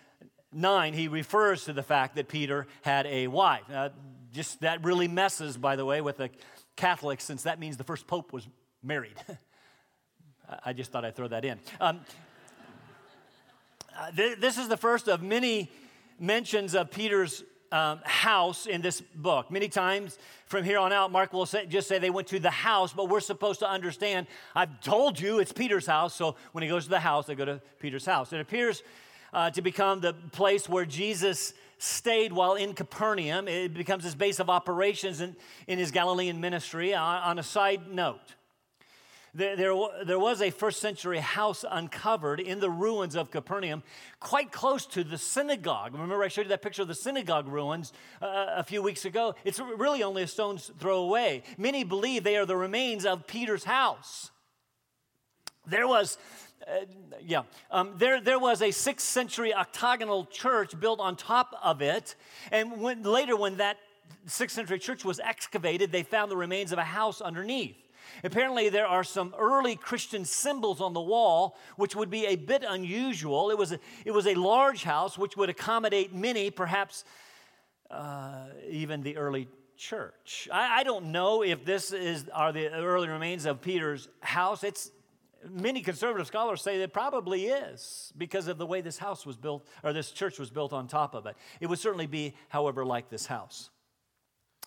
9, 0.51 0.93
he 0.93 1.07
refers 1.07 1.65
to 1.65 1.73
the 1.73 1.83
fact 1.83 2.15
that 2.15 2.27
Peter 2.27 2.67
had 2.81 3.05
a 3.07 3.27
wife. 3.27 3.63
Uh, 3.71 3.89
just 4.33 4.61
that 4.61 4.83
really 4.83 5.07
messes, 5.07 5.57
by 5.57 5.75
the 5.75 5.85
way, 5.85 6.01
with 6.01 6.17
the 6.17 6.29
Catholics, 6.75 7.23
since 7.23 7.43
that 7.43 7.59
means 7.59 7.77
the 7.77 7.83
first 7.83 8.05
pope 8.07 8.33
was 8.33 8.47
married. 8.83 9.15
I 10.65 10.73
just 10.73 10.91
thought 10.91 11.05
I'd 11.05 11.15
throw 11.15 11.27
that 11.27 11.45
in. 11.45 11.59
Um, 11.79 12.01
Uh, 13.97 14.11
th- 14.11 14.39
this 14.39 14.57
is 14.57 14.67
the 14.67 14.75
first 14.75 15.07
of 15.07 15.21
many 15.23 15.71
mentions 16.19 16.75
of 16.75 16.91
Peter's 16.91 17.43
um, 17.71 17.99
house 18.03 18.65
in 18.65 18.81
this 18.81 19.01
book. 19.01 19.51
Many 19.51 19.67
times 19.67 20.17
from 20.45 20.63
here 20.63 20.77
on 20.77 20.93
out, 20.93 21.11
Mark 21.11 21.33
will 21.33 21.45
say, 21.45 21.65
just 21.65 21.87
say 21.87 21.99
they 21.99 22.09
went 22.09 22.27
to 22.27 22.39
the 22.39 22.49
house, 22.49 22.93
but 22.93 23.09
we're 23.09 23.19
supposed 23.19 23.59
to 23.59 23.69
understand 23.69 24.27
I've 24.55 24.79
told 24.81 25.19
you 25.19 25.39
it's 25.39 25.51
Peter's 25.51 25.87
house. 25.87 26.13
So 26.13 26.35
when 26.51 26.61
he 26.61 26.69
goes 26.69 26.85
to 26.85 26.89
the 26.89 26.99
house, 26.99 27.25
they 27.25 27.35
go 27.35 27.45
to 27.45 27.61
Peter's 27.79 28.05
house. 28.05 28.31
It 28.33 28.39
appears 28.39 28.83
uh, 29.33 29.49
to 29.51 29.61
become 29.61 29.99
the 29.99 30.13
place 30.13 30.69
where 30.69 30.85
Jesus 30.85 31.53
stayed 31.77 32.31
while 32.31 32.53
in 32.53 32.73
Capernaum. 32.73 33.47
It 33.47 33.73
becomes 33.73 34.03
his 34.03 34.15
base 34.15 34.39
of 34.39 34.49
operations 34.49 35.19
in, 35.21 35.35
in 35.67 35.77
his 35.77 35.91
Galilean 35.91 36.39
ministry. 36.39 36.93
On, 36.93 37.21
on 37.21 37.39
a 37.39 37.43
side 37.43 37.91
note, 37.91 38.35
there, 39.35 39.75
there, 40.05 40.19
was 40.19 40.41
a 40.41 40.49
first 40.49 40.79
century 40.79 41.19
house 41.19 41.65
uncovered 41.69 42.39
in 42.39 42.59
the 42.61 42.69
ruins 42.69 43.15
of 43.15 43.31
Capernaum, 43.31 43.83
quite 44.21 44.51
close 44.51 44.85
to 44.87 45.03
the 45.03 45.17
synagogue. 45.17 45.93
Remember, 45.93 46.23
I 46.23 46.29
showed 46.29 46.43
you 46.43 46.49
that 46.49 46.61
picture 46.61 46.83
of 46.83 46.87
the 46.87 46.95
synagogue 46.95 47.47
ruins 47.47 47.91
uh, 48.21 48.45
a 48.55 48.63
few 48.63 48.81
weeks 48.81 49.03
ago? 49.03 49.35
It's 49.43 49.59
really 49.59 50.03
only 50.03 50.23
a 50.23 50.27
stone's 50.27 50.71
throw 50.79 50.99
away. 50.99 51.43
Many 51.57 51.83
believe 51.83 52.23
they 52.23 52.37
are 52.37 52.45
the 52.45 52.55
remains 52.55 53.05
of 53.05 53.27
Peter's 53.27 53.65
house. 53.65 54.31
There 55.67 55.87
was 55.87 56.17
uh, 56.65 56.85
yeah, 57.23 57.43
um, 57.69 57.93
there, 57.97 58.21
there 58.21 58.39
was 58.39 58.61
a 58.61 58.71
sixth 58.71 59.05
century 59.05 59.53
octagonal 59.53 60.25
church 60.25 60.79
built 60.79 60.99
on 60.99 61.15
top 61.15 61.53
of 61.61 61.81
it. 61.81 62.15
And 62.51 62.79
when, 62.79 63.03
later, 63.03 63.35
when 63.35 63.57
that 63.57 63.77
sixth 64.25 64.55
century 64.55 64.79
church 64.79 65.03
was 65.03 65.19
excavated, 65.19 65.91
they 65.91 66.03
found 66.03 66.31
the 66.31 66.37
remains 66.37 66.71
of 66.71 66.79
a 66.79 66.83
house 66.83 67.21
underneath. 67.21 67.75
Apparently, 68.23 68.69
there 68.69 68.87
are 68.87 69.03
some 69.03 69.33
early 69.37 69.75
Christian 69.75 70.25
symbols 70.25 70.81
on 70.81 70.93
the 70.93 71.01
wall, 71.01 71.57
which 71.75 71.95
would 71.95 72.09
be 72.09 72.25
a 72.25 72.35
bit 72.35 72.63
unusual. 72.67 73.51
It 73.51 73.57
was 73.57 73.71
a, 73.71 73.79
it 74.05 74.11
was 74.11 74.27
a 74.27 74.35
large 74.35 74.83
house 74.83 75.17
which 75.17 75.37
would 75.37 75.49
accommodate 75.49 76.13
many, 76.13 76.49
perhaps 76.51 77.05
uh, 77.91 78.47
even 78.67 79.01
the 79.01 79.17
early 79.17 79.47
church. 79.77 80.47
I, 80.51 80.79
I, 80.79 80.83
don't 80.83 81.11
know 81.11 81.43
if 81.43 81.65
this 81.65 81.91
is 81.91 82.25
are 82.33 82.51
the 82.51 82.69
early 82.69 83.07
remains 83.09 83.45
of 83.45 83.61
Peter's 83.61 84.07
house. 84.21 84.63
It's 84.63 84.91
many 85.49 85.81
conservative 85.81 86.27
scholars 86.27 86.61
say 86.61 86.81
it 86.81 86.93
probably 86.93 87.47
is 87.47 88.11
because 88.17 88.47
of 88.47 88.57
the 88.57 88.65
way 88.65 88.81
this 88.81 88.97
house 88.97 89.25
was 89.25 89.37
built 89.37 89.65
or 89.83 89.93
this 89.93 90.11
church 90.11 90.39
was 90.39 90.49
built 90.49 90.73
on 90.73 90.87
top 90.87 91.13
of 91.13 91.25
it. 91.25 91.35
It 91.59 91.67
would 91.67 91.79
certainly 91.79 92.07
be, 92.07 92.35
however, 92.49 92.85
like 92.85 93.09
this 93.09 93.25
house. 93.25 93.69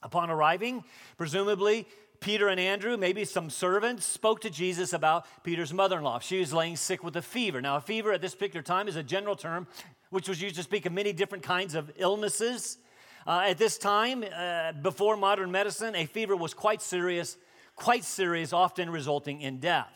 Upon 0.02 0.30
arriving, 0.30 0.84
presumably 1.16 1.86
Peter 2.20 2.48
and 2.48 2.58
Andrew, 2.58 2.96
maybe 2.96 3.24
some 3.24 3.48
servants, 3.48 4.04
spoke 4.04 4.40
to 4.40 4.50
Jesus 4.50 4.92
about 4.92 5.26
Peter's 5.44 5.72
mother 5.72 5.98
in 5.98 6.04
law. 6.04 6.18
She 6.18 6.40
was 6.40 6.52
laying 6.52 6.76
sick 6.76 7.04
with 7.04 7.16
a 7.16 7.22
fever. 7.22 7.60
Now, 7.60 7.76
a 7.76 7.80
fever 7.80 8.12
at 8.12 8.20
this 8.20 8.34
particular 8.34 8.62
time 8.62 8.88
is 8.88 8.96
a 8.96 9.02
general 9.02 9.36
term 9.36 9.66
which 10.10 10.28
was 10.28 10.40
used 10.40 10.56
to 10.56 10.62
speak 10.62 10.86
of 10.86 10.92
many 10.92 11.12
different 11.12 11.44
kinds 11.44 11.74
of 11.74 11.92
illnesses. 11.96 12.78
Uh, 13.26 13.44
at 13.46 13.58
this 13.58 13.78
time, 13.78 14.24
uh, 14.34 14.72
before 14.72 15.16
modern 15.16 15.52
medicine, 15.52 15.94
a 15.94 16.06
fever 16.06 16.34
was 16.34 16.54
quite 16.54 16.80
serious, 16.80 17.36
quite 17.76 18.04
serious, 18.04 18.52
often 18.52 18.90
resulting 18.90 19.42
in 19.42 19.60
death. 19.60 19.92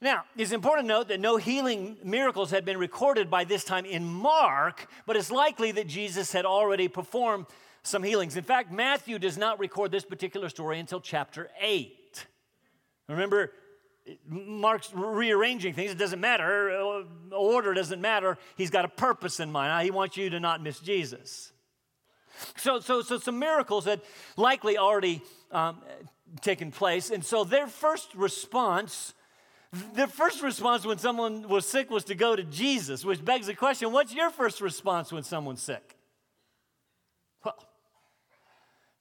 Now, 0.00 0.24
it's 0.36 0.52
important 0.52 0.86
to 0.86 0.94
note 0.94 1.08
that 1.08 1.18
no 1.18 1.38
healing 1.38 1.96
miracles 2.04 2.50
had 2.50 2.66
been 2.66 2.76
recorded 2.76 3.30
by 3.30 3.44
this 3.44 3.64
time 3.64 3.86
in 3.86 4.04
Mark, 4.04 4.86
but 5.06 5.16
it's 5.16 5.30
likely 5.30 5.72
that 5.72 5.86
Jesus 5.86 6.30
had 6.30 6.44
already 6.44 6.88
performed 6.88 7.46
some 7.84 8.02
healings. 8.02 8.36
In 8.36 8.44
fact, 8.44 8.72
Matthew 8.72 9.18
does 9.18 9.38
not 9.38 9.60
record 9.60 9.92
this 9.92 10.04
particular 10.04 10.48
story 10.48 10.80
until 10.80 11.00
chapter 11.00 11.50
8. 11.60 12.26
Remember, 13.08 13.52
Mark's 14.26 14.92
rearranging 14.92 15.74
things. 15.74 15.90
It 15.90 15.98
doesn't 15.98 16.20
matter. 16.20 16.70
Uh, 16.70 17.34
order 17.34 17.74
doesn't 17.74 18.00
matter. 18.00 18.38
He's 18.56 18.70
got 18.70 18.84
a 18.84 18.88
purpose 18.88 19.38
in 19.38 19.52
mind. 19.52 19.84
He 19.84 19.90
wants 19.90 20.16
you 20.16 20.30
to 20.30 20.40
not 20.40 20.62
miss 20.62 20.80
Jesus. 20.80 21.52
So, 22.56 22.80
so, 22.80 23.02
so 23.02 23.18
some 23.18 23.38
miracles 23.38 23.84
had 23.84 24.00
likely 24.36 24.76
already 24.76 25.22
um, 25.52 25.82
taken 26.40 26.70
place. 26.70 27.10
And 27.10 27.24
so 27.24 27.44
their 27.44 27.66
first 27.66 28.14
response, 28.14 29.14
their 29.94 30.06
first 30.06 30.42
response 30.42 30.84
when 30.84 30.98
someone 30.98 31.48
was 31.48 31.66
sick 31.66 31.90
was 31.90 32.04
to 32.04 32.14
go 32.14 32.34
to 32.34 32.42
Jesus, 32.42 33.04
which 33.04 33.24
begs 33.24 33.46
the 33.46 33.54
question 33.54 33.92
what's 33.92 34.14
your 34.14 34.30
first 34.30 34.60
response 34.60 35.12
when 35.12 35.22
someone's 35.22 35.62
sick? 35.62 35.96
Well, 37.44 37.56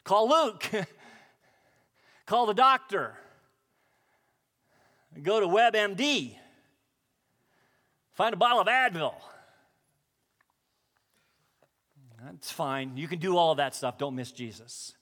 Call 0.04 0.30
Luke. 0.30 0.70
Call 2.26 2.46
the 2.46 2.54
doctor. 2.54 3.16
Go 5.22 5.40
to 5.40 5.48
WebMD. 5.48 6.36
Find 8.14 8.34
a 8.34 8.38
bottle 8.38 8.60
of 8.60 8.68
Advil. 8.68 9.14
That's 12.24 12.52
fine. 12.52 12.96
You 12.96 13.08
can 13.08 13.20
do 13.20 13.38
all 13.38 13.52
of 13.52 13.58
that 13.58 13.76
stuff. 13.76 13.98
Don't 13.98 14.16
miss 14.16 14.32
Jesus. 14.32 14.94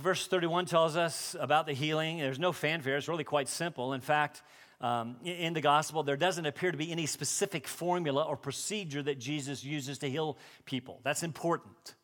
Verse 0.00 0.26
31 0.26 0.66
tells 0.66 0.96
us 0.96 1.36
about 1.38 1.66
the 1.66 1.74
healing. 1.74 2.18
There's 2.18 2.38
no 2.38 2.52
fanfare. 2.52 2.96
It's 2.96 3.08
really 3.08 3.24
quite 3.24 3.48
simple. 3.48 3.92
In 3.92 4.00
fact, 4.00 4.42
um, 4.80 5.16
in 5.22 5.52
the 5.52 5.60
gospel, 5.60 6.02
there 6.02 6.16
doesn't 6.16 6.44
appear 6.44 6.72
to 6.72 6.78
be 6.78 6.90
any 6.90 7.06
specific 7.06 7.68
formula 7.68 8.22
or 8.22 8.36
procedure 8.36 9.02
that 9.02 9.18
Jesus 9.18 9.62
uses 9.62 9.98
to 9.98 10.10
heal 10.10 10.38
people. 10.64 11.00
That's 11.04 11.22
important. 11.22 11.94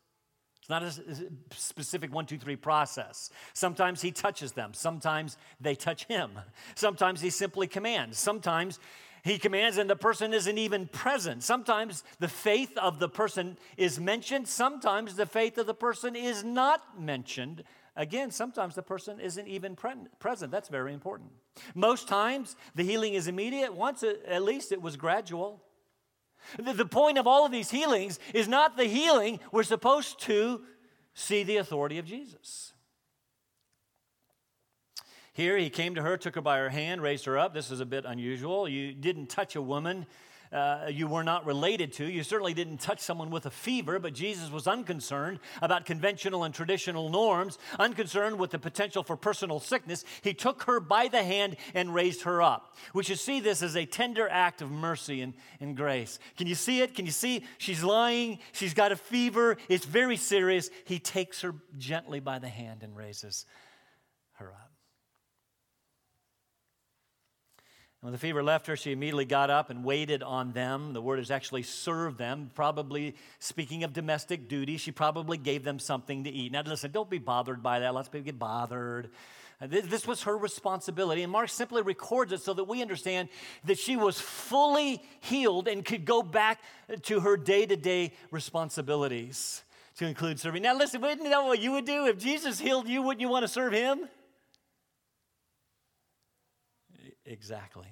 It's 0.69 0.71
not 0.71 0.83
a 0.83 1.27
specific 1.55 2.13
one, 2.13 2.27
two, 2.27 2.37
three 2.37 2.55
process. 2.55 3.31
Sometimes 3.53 4.03
he 4.03 4.11
touches 4.11 4.51
them, 4.51 4.75
sometimes 4.75 5.35
they 5.59 5.73
touch 5.73 6.05
him, 6.05 6.29
sometimes 6.75 7.21
he 7.21 7.31
simply 7.31 7.65
commands, 7.65 8.19
sometimes 8.19 8.79
he 9.23 9.39
commands 9.39 9.79
and 9.79 9.89
the 9.89 9.95
person 9.95 10.31
isn't 10.31 10.59
even 10.59 10.85
present. 10.85 11.41
Sometimes 11.41 12.03
the 12.19 12.27
faith 12.27 12.77
of 12.77 12.99
the 12.99 13.09
person 13.09 13.57
is 13.77 13.99
mentioned, 13.99 14.47
sometimes 14.47 15.15
the 15.15 15.25
faith 15.25 15.57
of 15.57 15.65
the 15.65 15.73
person 15.73 16.15
is 16.15 16.43
not 16.43 17.01
mentioned. 17.01 17.63
Again, 17.95 18.29
sometimes 18.29 18.75
the 18.75 18.83
person 18.83 19.19
isn't 19.19 19.47
even 19.47 19.75
pre- 19.75 19.93
present. 20.19 20.51
That's 20.51 20.69
very 20.69 20.93
important. 20.93 21.31
Most 21.73 22.07
times 22.07 22.55
the 22.75 22.83
healing 22.83 23.15
is 23.15 23.27
immediate, 23.27 23.73
once 23.73 24.03
at 24.03 24.43
least 24.43 24.71
it 24.71 24.83
was 24.83 24.97
gradual. 24.97 25.63
The 26.57 26.85
point 26.85 27.17
of 27.17 27.27
all 27.27 27.45
of 27.45 27.51
these 27.51 27.71
healings 27.71 28.19
is 28.33 28.47
not 28.47 28.77
the 28.77 28.85
healing, 28.85 29.39
we're 29.51 29.63
supposed 29.63 30.19
to 30.21 30.61
see 31.13 31.43
the 31.43 31.57
authority 31.57 31.97
of 31.97 32.05
Jesus. 32.05 32.73
Here 35.33 35.57
he 35.57 35.69
came 35.69 35.95
to 35.95 36.01
her, 36.01 36.17
took 36.17 36.35
her 36.35 36.41
by 36.41 36.57
her 36.57 36.69
hand, 36.69 37.01
raised 37.01 37.25
her 37.25 37.37
up. 37.37 37.53
This 37.53 37.71
is 37.71 37.79
a 37.79 37.85
bit 37.85 38.03
unusual. 38.05 38.67
You 38.67 38.93
didn't 38.93 39.27
touch 39.27 39.55
a 39.55 39.61
woman 39.61 40.05
uh, 40.51 40.87
you 40.89 41.07
were 41.07 41.23
not 41.23 41.45
related 41.45 41.93
to. 41.93 42.05
You 42.05 42.23
certainly 42.23 42.53
didn't 42.53 42.79
touch 42.79 42.99
someone 42.99 43.29
with 43.29 43.45
a 43.45 43.51
fever, 43.51 43.99
but 43.99 44.13
Jesus 44.13 44.49
was 44.51 44.67
unconcerned 44.67 45.39
about 45.61 45.85
conventional 45.85 46.43
and 46.43 46.53
traditional 46.53 47.09
norms, 47.09 47.57
unconcerned 47.77 48.39
with 48.39 48.51
the 48.51 48.59
potential 48.59 49.03
for 49.03 49.15
personal 49.15 49.59
sickness. 49.59 50.03
He 50.21 50.33
took 50.33 50.63
her 50.63 50.79
by 50.79 51.07
the 51.07 51.23
hand 51.23 51.57
and 51.73 51.93
raised 51.93 52.23
her 52.23 52.41
up. 52.41 52.75
We 52.93 53.03
should 53.03 53.19
see 53.19 53.39
this 53.39 53.61
as 53.61 53.75
a 53.75 53.85
tender 53.85 54.27
act 54.29 54.61
of 54.61 54.71
mercy 54.71 55.21
and, 55.21 55.33
and 55.59 55.77
grace. 55.77 56.17
Can 56.37 56.47
you 56.47 56.55
see 56.55 56.81
it? 56.81 56.95
Can 56.95 57.05
you 57.05 57.11
see? 57.11 57.45
She's 57.57 57.83
lying, 57.83 58.39
she's 58.51 58.73
got 58.73 58.91
a 58.91 58.95
fever, 58.95 59.57
it's 59.67 59.85
very 59.85 60.17
serious. 60.17 60.69
He 60.85 60.99
takes 60.99 61.41
her 61.41 61.53
gently 61.77 62.19
by 62.19 62.39
the 62.39 62.49
hand 62.49 62.83
and 62.83 62.95
raises 62.97 63.45
her 64.33 64.47
up. 64.51 64.71
When 68.01 68.13
the 68.13 68.17
fever 68.17 68.41
left 68.41 68.67
her, 68.67 68.77
she 68.77 68.93
immediately 68.93 69.25
got 69.25 69.49
up 69.49 69.69
and 69.69 69.83
waited 69.83 70.23
on 70.23 70.53
them. 70.53 70.93
The 70.93 71.01
word 71.01 71.19
is 71.19 71.29
actually 71.29 71.63
serve 71.63 72.17
them, 72.17 72.49
probably 72.55 73.15
speaking 73.39 73.83
of 73.83 73.91
domestic 73.91 74.47
duty. 74.47 74.77
She 74.77 74.91
probably 74.91 75.37
gave 75.37 75.65
them 75.65 75.79
something 75.79 76.23
to 76.23 76.29
eat. 76.29 76.53
Now, 76.53 76.61
listen, 76.61 76.91
don't 76.91 77.09
be 77.09 77.17
bothered 77.17 77.61
by 77.61 77.79
that. 77.79 77.93
Lots 77.93 78.07
of 78.07 78.13
people 78.13 78.25
get 78.25 78.39
bothered. 78.39 79.09
Uh, 79.61 79.67
this 79.67 80.07
was 80.07 80.23
her 80.23 80.37
responsibility. 80.37 81.23
And 81.23 81.31
Mark 81.31 81.49
simply 81.49 81.81
records 81.81 82.31
it 82.31 82.41
so 82.41 82.53
that 82.53 82.63
we 82.63 82.81
understand 82.81 83.27
that 83.65 83.77
she 83.77 83.97
was 83.97 84.17
fully 84.17 85.03
healed 85.19 85.67
and 85.67 85.83
could 85.83 86.05
go 86.05 86.23
back 86.23 86.61
to 87.01 87.19
her 87.19 87.35
day 87.35 87.65
to 87.65 87.75
day 87.75 88.13
responsibilities 88.31 89.61
to 89.97 90.05
include 90.05 90.39
serving. 90.39 90.63
Now, 90.63 90.77
listen, 90.77 91.01
wouldn't 91.01 91.29
know 91.29 91.47
what 91.47 91.59
you 91.59 91.73
would 91.73 91.85
do? 91.85 92.05
If 92.05 92.17
Jesus 92.17 92.61
healed 92.61 92.87
you, 92.87 93.01
wouldn't 93.01 93.19
you 93.19 93.27
want 93.27 93.43
to 93.43 93.49
serve 93.49 93.73
him? 93.73 94.07
Exactly. 97.29 97.87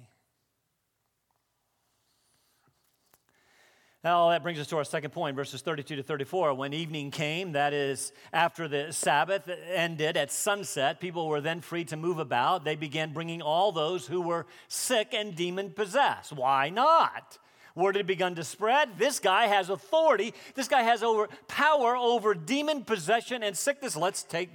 Now, 4.04 4.30
that 4.30 4.44
brings 4.44 4.60
us 4.60 4.68
to 4.68 4.76
our 4.76 4.84
second 4.84 5.10
point, 5.10 5.34
verses 5.34 5.60
32 5.60 5.96
to 5.96 6.02
34. 6.04 6.54
When 6.54 6.72
evening 6.72 7.10
came, 7.10 7.52
that 7.52 7.72
is, 7.72 8.12
after 8.32 8.68
the 8.68 8.92
Sabbath 8.92 9.50
ended 9.72 10.16
at 10.16 10.30
sunset, 10.30 11.00
people 11.00 11.26
were 11.26 11.40
then 11.40 11.60
free 11.60 11.84
to 11.86 11.96
move 11.96 12.18
about. 12.18 12.64
They 12.64 12.76
began 12.76 13.12
bringing 13.12 13.42
all 13.42 13.72
those 13.72 14.06
who 14.06 14.20
were 14.20 14.46
sick 14.68 15.14
and 15.14 15.34
demon 15.34 15.70
possessed. 15.70 16.32
Why 16.32 16.68
not? 16.70 17.38
Word 17.74 17.96
had 17.96 18.06
begun 18.06 18.36
to 18.36 18.44
spread. 18.44 18.98
This 18.98 19.18
guy 19.18 19.46
has 19.46 19.68
authority. 19.68 20.32
This 20.54 20.68
guy 20.68 20.82
has 20.82 21.02
over, 21.02 21.28
power 21.48 21.96
over 21.96 22.34
demon 22.34 22.84
possession 22.84 23.42
and 23.42 23.56
sickness. 23.56 23.96
Let's 23.96 24.22
take 24.22 24.50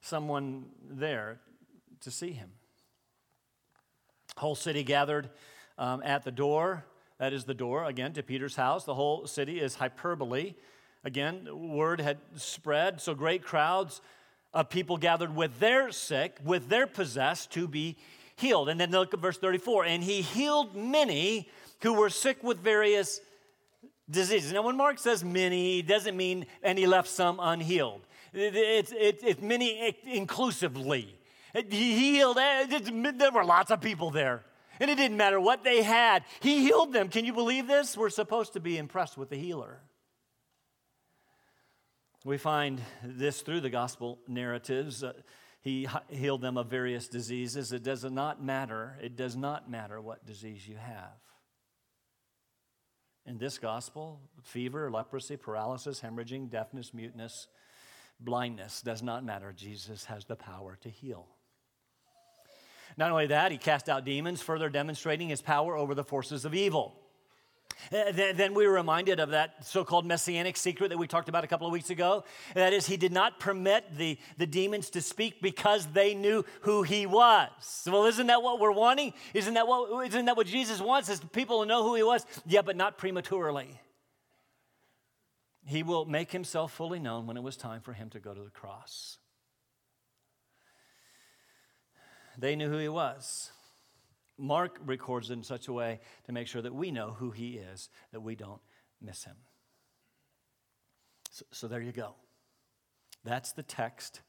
someone 0.00 0.66
there 0.88 1.38
to 2.00 2.10
see 2.10 2.32
him 2.32 2.50
whole 4.36 4.54
city 4.54 4.82
gathered 4.82 5.30
um, 5.78 6.02
at 6.04 6.24
the 6.24 6.32
door. 6.32 6.84
That 7.18 7.32
is 7.32 7.44
the 7.44 7.54
door, 7.54 7.84
again, 7.84 8.12
to 8.14 8.22
Peter's 8.22 8.56
house. 8.56 8.84
The 8.84 8.94
whole 8.94 9.26
city 9.26 9.60
is 9.60 9.74
hyperbole. 9.74 10.54
Again, 11.04 11.48
word 11.52 12.00
had 12.00 12.18
spread, 12.36 13.00
so 13.00 13.14
great 13.14 13.42
crowds 13.42 14.00
of 14.52 14.70
people 14.70 14.96
gathered 14.96 15.34
with 15.34 15.58
their 15.60 15.92
sick, 15.92 16.38
with 16.44 16.68
their 16.68 16.86
possessed 16.86 17.52
to 17.52 17.68
be 17.68 17.96
healed. 18.36 18.68
And 18.68 18.78
then 18.78 18.90
look 18.90 19.14
at 19.14 19.20
verse 19.20 19.38
34 19.38 19.84
and 19.84 20.02
he 20.02 20.20
healed 20.20 20.74
many 20.74 21.48
who 21.82 21.94
were 21.94 22.10
sick 22.10 22.42
with 22.42 22.58
various 22.58 23.20
diseases. 24.10 24.52
Now, 24.52 24.62
when 24.62 24.76
Mark 24.76 24.98
says 24.98 25.24
many, 25.24 25.80
it 25.80 25.86
doesn't 25.86 26.16
mean 26.16 26.46
and 26.62 26.78
he 26.78 26.86
left 26.86 27.08
some 27.08 27.38
unhealed. 27.40 28.00
It's, 28.32 28.92
it's, 28.92 29.22
it's 29.22 29.42
many 29.42 29.96
inclusively. 30.04 31.15
He 31.70 31.98
healed, 32.10 32.36
there 32.36 33.32
were 33.32 33.44
lots 33.44 33.70
of 33.70 33.80
people 33.80 34.10
there. 34.10 34.44
And 34.78 34.90
it 34.90 34.96
didn't 34.96 35.16
matter 35.16 35.40
what 35.40 35.64
they 35.64 35.82
had, 35.82 36.24
he 36.40 36.60
healed 36.60 36.92
them. 36.92 37.08
Can 37.08 37.24
you 37.24 37.32
believe 37.32 37.66
this? 37.66 37.96
We're 37.96 38.10
supposed 38.10 38.52
to 38.54 38.60
be 38.60 38.76
impressed 38.76 39.16
with 39.16 39.30
the 39.30 39.36
healer. 39.36 39.80
We 42.24 42.38
find 42.38 42.80
this 43.04 43.40
through 43.40 43.60
the 43.60 43.70
gospel 43.70 44.18
narratives. 44.26 45.04
Uh, 45.04 45.12
he 45.60 45.88
healed 46.08 46.42
them 46.42 46.58
of 46.58 46.68
various 46.68 47.08
diseases. 47.08 47.72
It 47.72 47.82
does 47.82 48.04
not 48.04 48.42
matter. 48.42 48.98
It 49.00 49.16
does 49.16 49.36
not 49.36 49.70
matter 49.70 50.00
what 50.00 50.26
disease 50.26 50.66
you 50.66 50.76
have. 50.76 51.14
In 53.24 53.38
this 53.38 53.58
gospel, 53.58 54.20
fever, 54.42 54.90
leprosy, 54.90 55.36
paralysis, 55.36 56.00
hemorrhaging, 56.00 56.50
deafness, 56.50 56.92
muteness, 56.92 57.48
blindness 58.20 58.82
does 58.82 59.02
not 59.02 59.24
matter. 59.24 59.52
Jesus 59.52 60.04
has 60.04 60.24
the 60.24 60.36
power 60.36 60.78
to 60.82 60.88
heal. 60.88 61.26
Not 62.96 63.10
only 63.10 63.26
that, 63.26 63.52
he 63.52 63.58
cast 63.58 63.88
out 63.88 64.04
demons, 64.04 64.40
further 64.40 64.68
demonstrating 64.68 65.28
his 65.28 65.42
power 65.42 65.76
over 65.76 65.94
the 65.94 66.04
forces 66.04 66.44
of 66.44 66.54
evil. 66.54 66.94
Uh, 67.92 68.10
then 68.10 68.54
we 68.54 68.66
were 68.66 68.72
reminded 68.72 69.20
of 69.20 69.30
that 69.30 69.64
so 69.64 69.84
called 69.84 70.06
messianic 70.06 70.56
secret 70.56 70.88
that 70.88 70.96
we 70.96 71.06
talked 71.06 71.28
about 71.28 71.44
a 71.44 71.46
couple 71.46 71.66
of 71.66 71.72
weeks 71.72 71.90
ago. 71.90 72.24
That 72.54 72.72
is, 72.72 72.86
he 72.86 72.96
did 72.96 73.12
not 73.12 73.38
permit 73.38 73.96
the, 73.96 74.18
the 74.38 74.46
demons 74.46 74.90
to 74.90 75.02
speak 75.02 75.42
because 75.42 75.86
they 75.88 76.14
knew 76.14 76.44
who 76.62 76.82
he 76.82 77.06
was. 77.06 77.50
Well, 77.86 78.06
isn't 78.06 78.26
that 78.28 78.42
what 78.42 78.60
we're 78.60 78.72
wanting? 78.72 79.12
Isn't 79.34 79.54
that 79.54 79.68
what, 79.68 80.06
isn't 80.06 80.24
that 80.24 80.36
what 80.36 80.46
Jesus 80.46 80.80
wants? 80.80 81.08
Is 81.08 81.20
people 81.32 81.60
to 81.60 81.66
know 81.66 81.82
who 81.82 81.94
he 81.94 82.02
was? 82.02 82.24
Yeah, 82.46 82.62
but 82.62 82.76
not 82.76 82.98
prematurely. 82.98 83.68
He 85.64 85.82
will 85.82 86.06
make 86.06 86.32
himself 86.32 86.72
fully 86.72 86.98
known 86.98 87.26
when 87.26 87.36
it 87.36 87.42
was 87.42 87.56
time 87.56 87.82
for 87.82 87.92
him 87.92 88.08
to 88.10 88.20
go 88.20 88.32
to 88.32 88.42
the 88.42 88.50
cross. 88.50 89.18
They 92.38 92.56
knew 92.56 92.68
who 92.68 92.78
he 92.78 92.88
was. 92.88 93.50
Mark 94.38 94.78
records 94.84 95.30
it 95.30 95.34
in 95.34 95.42
such 95.42 95.68
a 95.68 95.72
way 95.72 96.00
to 96.26 96.32
make 96.32 96.46
sure 96.46 96.62
that 96.62 96.74
we 96.74 96.90
know 96.90 97.16
who 97.18 97.30
he 97.30 97.56
is, 97.56 97.88
that 98.12 98.20
we 98.20 98.34
don't 98.34 98.60
miss 99.00 99.24
him. 99.24 99.36
So, 101.30 101.44
so 101.50 101.68
there 101.68 101.80
you 101.80 101.92
go. 101.92 102.14
That's 103.24 103.52
the 103.52 103.62
text 103.62 104.20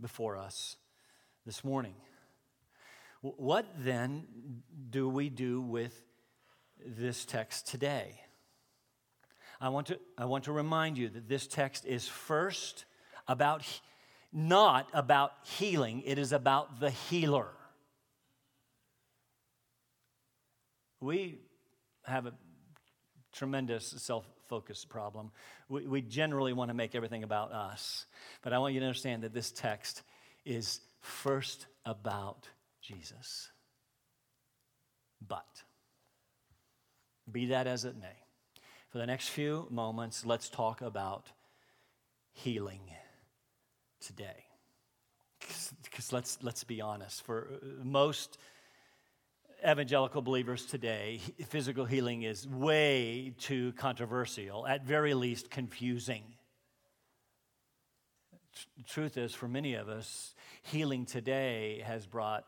before 0.00 0.36
us 0.36 0.76
this 1.46 1.64
morning. 1.64 1.94
What 3.20 3.66
then 3.78 4.26
do 4.90 5.08
we 5.08 5.28
do 5.28 5.60
with 5.60 6.04
this 6.84 7.24
text 7.24 7.66
today? 7.66 8.20
I 9.60 9.70
want 9.70 9.88
to, 9.88 9.98
I 10.16 10.26
want 10.26 10.44
to 10.44 10.52
remind 10.52 10.96
you 10.96 11.08
that 11.08 11.28
this 11.28 11.48
text 11.48 11.84
is 11.84 12.06
first 12.06 12.84
about, 13.26 13.64
not 14.32 14.88
about 14.92 15.32
healing, 15.42 16.02
it 16.04 16.18
is 16.18 16.32
about 16.32 16.80
the 16.80 16.90
healer. 16.90 17.48
We 21.00 21.38
have 22.04 22.26
a 22.26 22.32
tremendous 23.32 23.86
self 23.86 24.26
focused 24.48 24.88
problem. 24.88 25.30
We, 25.68 25.86
we 25.86 26.02
generally 26.02 26.52
want 26.52 26.70
to 26.70 26.74
make 26.74 26.94
everything 26.94 27.22
about 27.22 27.52
us. 27.52 28.06
But 28.42 28.52
I 28.52 28.58
want 28.58 28.74
you 28.74 28.80
to 28.80 28.86
understand 28.86 29.22
that 29.22 29.32
this 29.32 29.52
text 29.52 30.02
is 30.44 30.80
first 31.00 31.66
about 31.84 32.48
Jesus. 32.80 33.50
But, 35.26 35.62
be 37.30 37.46
that 37.46 37.66
as 37.66 37.84
it 37.84 37.96
may, 37.96 38.06
for 38.90 38.98
the 38.98 39.06
next 39.06 39.28
few 39.28 39.66
moments, 39.70 40.24
let's 40.24 40.48
talk 40.48 40.80
about 40.80 41.26
healing 42.32 42.80
today. 44.00 44.44
Because 45.84 46.12
let's, 46.12 46.38
let's 46.42 46.64
be 46.64 46.80
honest, 46.80 47.22
for 47.22 47.48
uh, 47.52 47.84
most 47.84 48.38
evangelical 49.66 50.22
believers 50.22 50.64
today, 50.66 51.20
physical 51.48 51.84
healing 51.84 52.22
is 52.22 52.46
way 52.46 53.34
too 53.38 53.72
controversial, 53.72 54.66
at 54.66 54.84
very 54.84 55.14
least 55.14 55.50
confusing. 55.50 56.22
Truth 58.88 59.16
is, 59.16 59.34
for 59.34 59.48
many 59.48 59.74
of 59.74 59.88
us, 59.88 60.34
healing 60.62 61.06
today 61.06 61.82
has 61.86 62.06
brought 62.06 62.44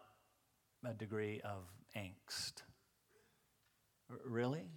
a 0.84 0.92
degree 0.92 1.40
of 1.44 1.62
angst. 1.96 2.62
Really? 4.24 4.68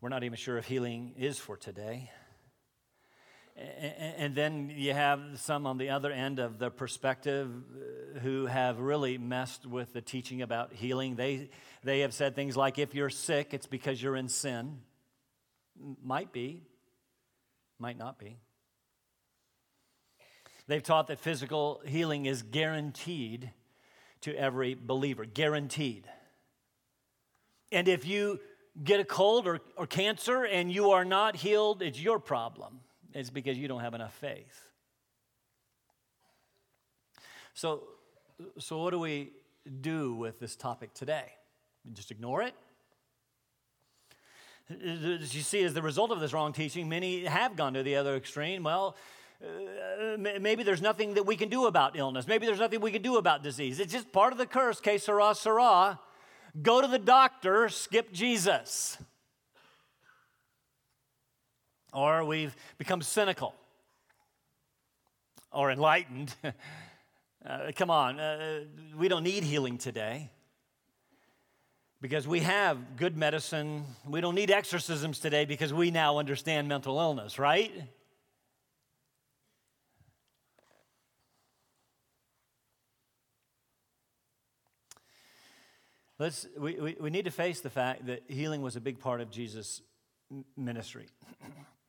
We're 0.00 0.08
not 0.08 0.24
even 0.24 0.36
sure 0.36 0.56
if 0.56 0.66
healing 0.66 1.14
is 1.18 1.38
for 1.38 1.56
today. 1.56 2.10
And 3.60 4.34
then 4.34 4.72
you 4.74 4.94
have 4.94 5.20
some 5.36 5.66
on 5.66 5.76
the 5.76 5.90
other 5.90 6.10
end 6.10 6.38
of 6.38 6.58
the 6.58 6.70
perspective 6.70 7.50
uh, 7.50 8.18
who 8.20 8.46
have 8.46 8.78
really 8.78 9.18
messed 9.18 9.66
with 9.66 9.92
the 9.92 10.00
teaching 10.00 10.40
about 10.40 10.72
healing. 10.72 11.16
They, 11.16 11.50
they 11.84 12.00
have 12.00 12.14
said 12.14 12.34
things 12.34 12.56
like, 12.56 12.78
if 12.78 12.94
you're 12.94 13.10
sick, 13.10 13.52
it's 13.52 13.66
because 13.66 14.02
you're 14.02 14.16
in 14.16 14.28
sin. 14.28 14.78
Might 16.02 16.32
be, 16.32 16.62
might 17.78 17.98
not 17.98 18.18
be. 18.18 18.36
They've 20.66 20.82
taught 20.82 21.08
that 21.08 21.18
physical 21.18 21.82
healing 21.84 22.26
is 22.26 22.42
guaranteed 22.42 23.50
to 24.22 24.34
every 24.34 24.74
believer, 24.74 25.24
guaranteed. 25.24 26.08
And 27.72 27.88
if 27.88 28.06
you 28.06 28.40
get 28.82 29.00
a 29.00 29.04
cold 29.04 29.46
or, 29.46 29.60
or 29.76 29.86
cancer 29.86 30.44
and 30.44 30.72
you 30.72 30.92
are 30.92 31.04
not 31.04 31.36
healed, 31.36 31.82
it's 31.82 32.00
your 32.00 32.18
problem. 32.18 32.80
It's 33.14 33.30
because 33.30 33.58
you 33.58 33.68
don't 33.68 33.80
have 33.80 33.94
enough 33.94 34.14
faith. 34.14 34.68
So, 37.54 37.82
so 38.58 38.78
what 38.78 38.90
do 38.90 38.98
we 38.98 39.32
do 39.80 40.14
with 40.14 40.38
this 40.38 40.56
topic 40.56 40.94
today? 40.94 41.32
Just 41.92 42.10
ignore 42.10 42.42
it? 42.42 42.54
As 44.70 45.34
you 45.34 45.42
see, 45.42 45.64
as 45.64 45.74
the 45.74 45.82
result 45.82 46.12
of 46.12 46.20
this 46.20 46.32
wrong 46.32 46.52
teaching, 46.52 46.88
many 46.88 47.24
have 47.24 47.56
gone 47.56 47.74
to 47.74 47.82
the 47.82 47.96
other 47.96 48.14
extreme. 48.14 48.62
Well, 48.62 48.96
uh, 49.42 50.16
maybe 50.16 50.62
there's 50.62 50.82
nothing 50.82 51.14
that 51.14 51.26
we 51.26 51.34
can 51.34 51.48
do 51.48 51.66
about 51.66 51.98
illness. 51.98 52.28
Maybe 52.28 52.46
there's 52.46 52.60
nothing 52.60 52.80
we 52.80 52.92
can 52.92 53.02
do 53.02 53.16
about 53.16 53.42
disease. 53.42 53.80
It's 53.80 53.92
just 53.92 54.12
part 54.12 54.32
of 54.32 54.38
the 54.38 54.46
curse, 54.46 54.80
que 54.80 54.98
sera, 54.98 55.34
sera. 55.34 55.98
Go 56.62 56.80
to 56.80 56.86
the 56.86 56.98
doctor, 56.98 57.68
skip 57.68 58.12
Jesus. 58.12 58.98
Or 61.92 62.24
we've 62.24 62.54
become 62.78 63.02
cynical 63.02 63.54
or 65.52 65.70
enlightened. 65.70 66.34
uh, 67.46 67.72
come 67.74 67.90
on, 67.90 68.20
uh, 68.20 68.60
we 68.96 69.08
don't 69.08 69.24
need 69.24 69.42
healing 69.42 69.78
today 69.78 70.30
because 72.00 72.26
we 72.26 72.40
have 72.40 72.96
good 72.96 73.16
medicine. 73.16 73.84
We 74.06 74.20
don't 74.20 74.34
need 74.34 74.50
exorcisms 74.50 75.18
today 75.18 75.44
because 75.44 75.72
we 75.72 75.90
now 75.90 76.18
understand 76.18 76.68
mental 76.68 76.98
illness, 76.98 77.38
right? 77.38 77.72
Let's, 86.18 86.46
we, 86.58 86.74
we, 86.78 86.96
we 87.00 87.08
need 87.08 87.24
to 87.24 87.30
face 87.30 87.60
the 87.60 87.70
fact 87.70 88.06
that 88.06 88.24
healing 88.28 88.60
was 88.60 88.76
a 88.76 88.80
big 88.80 88.98
part 88.98 89.22
of 89.22 89.30
Jesus' 89.30 89.80
ministry. 90.54 91.06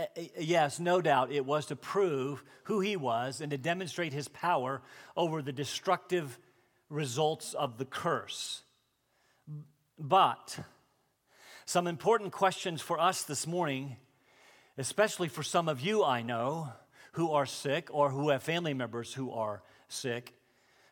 Uh, 0.00 0.04
uh, 0.16 0.22
yes, 0.38 0.80
no 0.80 1.00
doubt 1.00 1.30
it 1.30 1.44
was 1.44 1.66
to 1.66 1.76
prove 1.76 2.42
who 2.64 2.80
he 2.80 2.96
was 2.96 3.40
and 3.40 3.50
to 3.50 3.58
demonstrate 3.58 4.12
his 4.12 4.28
power 4.28 4.80
over 5.16 5.42
the 5.42 5.52
destructive 5.52 6.38
results 6.88 7.52
of 7.54 7.76
the 7.76 7.84
curse. 7.84 8.62
But 9.98 10.58
some 11.66 11.86
important 11.86 12.32
questions 12.32 12.80
for 12.80 12.98
us 12.98 13.24
this 13.24 13.46
morning, 13.46 13.96
especially 14.78 15.28
for 15.28 15.42
some 15.42 15.68
of 15.68 15.80
you 15.80 16.02
I 16.02 16.22
know 16.22 16.72
who 17.12 17.32
are 17.32 17.46
sick 17.46 17.88
or 17.90 18.10
who 18.10 18.30
have 18.30 18.42
family 18.42 18.72
members 18.72 19.12
who 19.12 19.30
are 19.32 19.62
sick. 19.88 20.34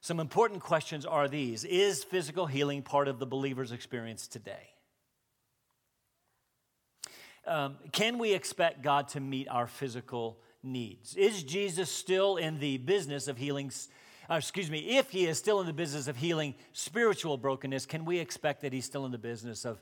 Some 0.02 0.20
important 0.20 0.60
questions 0.60 1.06
are 1.06 1.28
these 1.28 1.64
Is 1.64 2.04
physical 2.04 2.46
healing 2.46 2.82
part 2.82 3.08
of 3.08 3.18
the 3.18 3.26
believer's 3.26 3.72
experience 3.72 4.28
today? 4.28 4.68
Um, 7.48 7.76
can 7.92 8.18
we 8.18 8.32
expect 8.34 8.82
God 8.82 9.08
to 9.08 9.20
meet 9.20 9.48
our 9.48 9.66
physical 9.66 10.38
needs? 10.62 11.16
Is 11.16 11.42
Jesus 11.42 11.90
still 11.90 12.36
in 12.36 12.58
the 12.58 12.78
business 12.78 13.28
of 13.28 13.36
healing 13.36 13.72
uh, 14.30 14.34
excuse 14.34 14.70
me, 14.70 14.98
if 14.98 15.10
he 15.10 15.26
is 15.26 15.38
still 15.38 15.58
in 15.60 15.66
the 15.66 15.72
business 15.72 16.06
of 16.06 16.16
healing 16.16 16.54
spiritual 16.74 17.38
brokenness, 17.38 17.86
can 17.86 18.04
we 18.04 18.18
expect 18.18 18.60
that 18.60 18.74
he's 18.74 18.84
still 18.84 19.06
in 19.06 19.12
the 19.12 19.16
business 19.16 19.64
of 19.64 19.80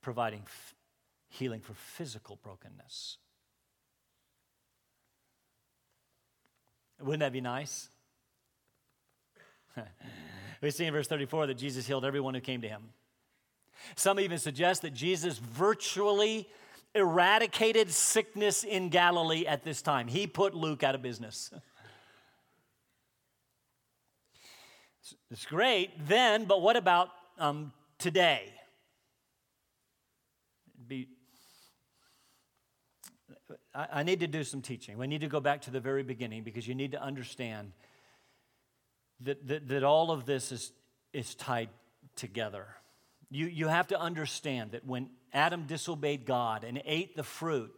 providing 0.00 0.42
f- 0.44 0.74
healing 1.28 1.60
for 1.60 1.74
physical 1.74 2.38
brokenness? 2.40 3.18
Wouldn't 7.00 7.20
that 7.20 7.32
be 7.32 7.40
nice? 7.40 7.88
we 10.62 10.70
see 10.70 10.84
in 10.84 10.92
verse 10.92 11.08
34 11.08 11.48
that 11.48 11.54
Jesus 11.54 11.84
healed 11.84 12.04
everyone 12.04 12.34
who 12.34 12.40
came 12.40 12.60
to 12.60 12.68
him. 12.68 12.90
Some 13.96 14.20
even 14.20 14.38
suggest 14.38 14.82
that 14.82 14.94
Jesus 14.94 15.38
virtually 15.38 16.48
eradicated 16.94 17.90
sickness 17.90 18.64
in 18.64 18.88
Galilee 18.88 19.46
at 19.46 19.64
this 19.64 19.82
time. 19.82 20.08
He 20.08 20.26
put 20.26 20.54
Luke 20.54 20.82
out 20.82 20.94
of 20.94 21.02
business. 21.02 21.50
It's 25.32 25.46
great 25.46 25.90
then, 26.08 26.44
but 26.44 26.60
what 26.60 26.76
about 26.76 27.10
um, 27.38 27.72
today? 27.98 28.52
Be, 30.88 31.08
I, 33.74 33.86
I 33.92 34.02
need 34.02 34.20
to 34.20 34.26
do 34.26 34.42
some 34.42 34.60
teaching. 34.60 34.98
We 34.98 35.06
need 35.06 35.20
to 35.20 35.28
go 35.28 35.40
back 35.40 35.62
to 35.62 35.70
the 35.70 35.80
very 35.80 36.02
beginning 36.02 36.42
because 36.42 36.66
you 36.66 36.74
need 36.74 36.92
to 36.92 37.02
understand 37.02 37.72
that, 39.20 39.46
that, 39.46 39.68
that 39.68 39.84
all 39.84 40.10
of 40.10 40.26
this 40.26 40.50
is, 40.50 40.72
is 41.12 41.34
tied 41.34 41.68
together. 42.16 42.66
You, 43.30 43.46
you 43.46 43.68
have 43.68 43.86
to 43.88 44.00
understand 44.00 44.72
that 44.72 44.84
when 44.84 45.10
Adam 45.32 45.64
disobeyed 45.66 46.26
God 46.26 46.64
and 46.64 46.82
ate 46.84 47.16
the 47.16 47.22
fruit, 47.22 47.72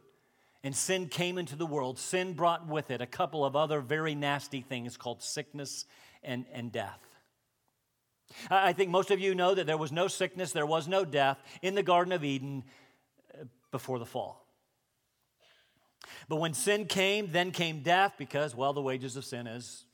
and 0.65 0.75
sin 0.75 1.09
came 1.09 1.39
into 1.39 1.57
the 1.57 1.67
world, 1.67 1.99
sin 1.99 2.35
brought 2.35 2.67
with 2.67 2.91
it 2.91 3.01
a 3.01 3.07
couple 3.07 3.45
of 3.45 3.57
other 3.57 3.81
very 3.81 4.15
nasty 4.15 4.61
things 4.61 4.97
called 4.97 5.23
sickness 5.23 5.85
and, 6.23 6.47
and 6.53 6.73
death. 6.73 7.01
I 8.51 8.73
think 8.73 8.91
most 8.91 9.11
of 9.11 9.21
you 9.21 9.35
know 9.35 9.55
that 9.55 9.67
there 9.67 9.77
was 9.77 9.93
no 9.93 10.09
sickness, 10.09 10.53
there 10.53 10.67
was 10.67 10.89
no 10.89 11.05
death 11.05 11.39
in 11.61 11.75
the 11.75 11.83
Garden 11.83 12.13
of 12.13 12.25
Eden 12.25 12.65
uh, 13.35 13.45
before 13.71 13.99
the 13.99 14.07
fall. 14.07 14.47
But 16.29 16.37
when 16.37 16.55
sin 16.55 16.87
came, 16.87 17.31
then 17.31 17.51
came 17.51 17.83
death 17.83 18.15
because, 18.19 18.55
well, 18.55 18.73
the 18.73 18.83
wages 18.83 19.17
of 19.17 19.25
sin 19.25 19.47
is 19.47 19.85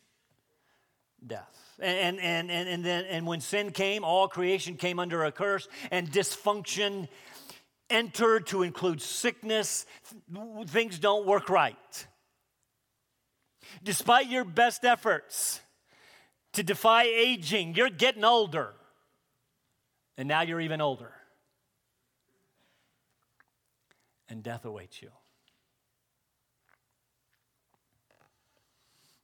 death. 1.27 1.59
And, 1.81 2.19
and, 2.19 2.51
and, 2.51 2.69
and, 2.69 2.85
then, 2.85 3.05
and 3.07 3.27
when 3.27 3.41
sin 3.41 3.71
came, 3.71 4.05
all 4.05 4.29
creation 4.29 4.77
came 4.77 4.99
under 4.99 5.25
a 5.25 5.33
curse, 5.33 5.69
and 5.91 6.11
dysfunction 6.11 7.09
entered 7.91 8.47
to 8.49 8.63
include 8.63 9.01
sickness. 9.01 9.87
Things 10.67 10.99
don't 10.99 11.27
work 11.27 11.49
right. 11.49 12.07
Despite 13.83 14.29
your 14.29 14.45
best 14.45 14.85
efforts 14.85 15.61
to 16.55 16.63
defy 16.63 17.05
aging, 17.05 17.75
you're 17.75 17.91
getting 17.91 18.25
older. 18.25 18.75
And 20.17 20.29
now 20.29 20.43
you're 20.43 20.61
even 20.61 20.81
older. 20.81 21.13
And 24.29 24.43
death 24.43 24.65
awaits 24.65 25.01
you. 25.01 25.11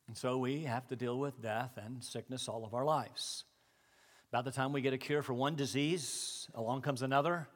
And 0.07 0.17
so 0.17 0.39
we 0.39 0.65
have 0.65 0.87
to 0.89 0.97
deal 0.97 1.19
with 1.19 1.41
death 1.43 1.73
and 1.77 2.05
sickness 2.05 2.49
all 2.49 2.65
of 2.65 2.75
our 2.75 2.85
lives. 2.85 3.45
About 4.31 4.45
the 4.45 4.51
time 4.51 4.73
we 4.73 4.81
get 4.81 4.93
a 4.93 4.99
cure 4.99 5.23
for 5.23 5.33
one 5.33 5.57
disease, 5.57 6.49
along 6.55 6.83
comes 6.83 7.03
another. 7.03 7.49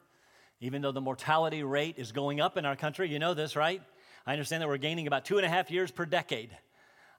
Even 0.61 0.81
though 0.81 0.91
the 0.91 1.01
mortality 1.01 1.63
rate 1.63 1.95
is 1.97 2.11
going 2.11 2.41
up 2.41 2.57
in 2.57 2.65
our 2.65 2.75
country, 2.75 3.09
you 3.09 3.19
know 3.19 3.33
this, 3.33 3.55
right? 3.55 3.81
I 4.25 4.33
understand 4.33 4.61
that 4.61 4.67
we're 4.67 4.77
gaining 4.77 5.07
about 5.07 5.25
two 5.25 5.37
and 5.37 5.45
a 5.45 5.49
half 5.49 5.71
years 5.71 5.91
per 5.91 6.05
decade. 6.05 6.49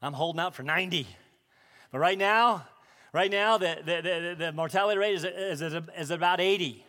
I'm 0.02 0.12
holding 0.12 0.40
out 0.40 0.54
for 0.54 0.62
90. 0.62 1.06
But 1.90 1.98
right 1.98 2.18
now, 2.18 2.66
right 3.12 3.30
now, 3.30 3.58
the, 3.58 3.78
the, 3.84 4.02
the, 4.02 4.36
the 4.38 4.52
mortality 4.52 4.98
rate 4.98 5.14
is, 5.14 5.24
is, 5.24 5.74
is 5.96 6.10
about 6.10 6.40
80. 6.40 6.84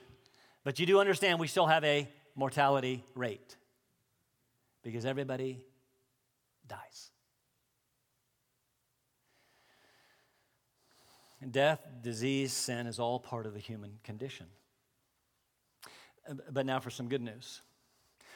But 0.63 0.79
you 0.79 0.85
do 0.85 0.99
understand 0.99 1.39
we 1.39 1.47
still 1.47 1.67
have 1.67 1.83
a 1.83 2.07
mortality 2.35 3.03
rate 3.15 3.55
because 4.83 5.05
everybody 5.05 5.63
dies. 6.67 7.11
Death, 11.49 11.83
disease, 12.03 12.53
sin 12.53 12.85
is 12.85 12.99
all 12.99 13.19
part 13.19 13.47
of 13.47 13.53
the 13.53 13.59
human 13.59 13.97
condition. 14.03 14.45
But 16.51 16.65
now 16.65 16.79
for 16.79 16.89
some 16.89 17.07
good 17.09 17.21
news. 17.21 17.61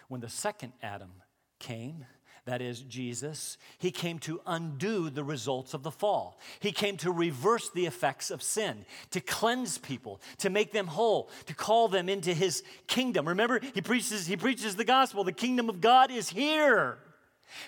When 0.08 0.22
the 0.22 0.30
second 0.30 0.74
Adam 0.82 1.12
came, 1.60 2.06
that 2.46 2.62
is 2.62 2.82
Jesus, 2.82 3.58
he 3.80 3.90
came 3.90 4.20
to 4.20 4.40
undo 4.46 5.10
the 5.10 5.24
results 5.24 5.74
of 5.74 5.82
the 5.82 5.90
fall. 5.90 6.40
He 6.60 6.72
came 6.72 6.96
to 6.98 7.12
reverse 7.12 7.72
the 7.72 7.88
effects 7.88 8.30
of 8.30 8.44
sin, 8.44 8.86
to 9.12 9.20
cleanse 9.20 9.80
people, 9.80 10.22
to 10.38 10.52
make 10.52 10.72
them 10.72 10.86
whole, 10.86 11.32
to 11.48 11.56
call 11.56 11.88
them 11.88 12.08
into 12.08 12.36
his 12.36 12.64
kingdom. 12.86 13.28
Remember, 13.28 13.60
he 13.74 13.82
preaches, 13.82 14.28
he 14.28 14.38
preaches 14.38 14.76
the 14.76 14.84
gospel. 14.84 15.24
The 15.24 15.32
kingdom 15.32 15.70
of 15.70 15.82
God 15.82 16.12
is 16.12 16.30
here. 16.30 17.00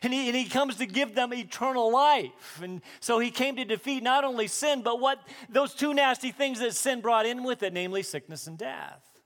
And 0.04 0.14
he, 0.14 0.28
and 0.28 0.36
he 0.36 0.46
comes 0.46 0.76
to 0.76 0.86
give 0.86 1.16
them 1.16 1.34
eternal 1.34 1.92
life. 1.92 2.62
And 2.62 2.82
so 3.00 3.18
he 3.18 3.32
came 3.32 3.56
to 3.56 3.66
defeat 3.66 4.04
not 4.04 4.24
only 4.24 4.48
sin, 4.48 4.84
but 4.84 5.00
what 5.00 5.20
those 5.50 5.74
two 5.74 5.94
nasty 5.94 6.32
things 6.32 6.60
that 6.60 6.76
sin 6.76 7.02
brought 7.02 7.26
in 7.26 7.44
with 7.44 7.64
it, 7.64 7.74
namely 7.74 8.04
sickness 8.04 8.46
and 8.46 8.58
death. 8.58 9.17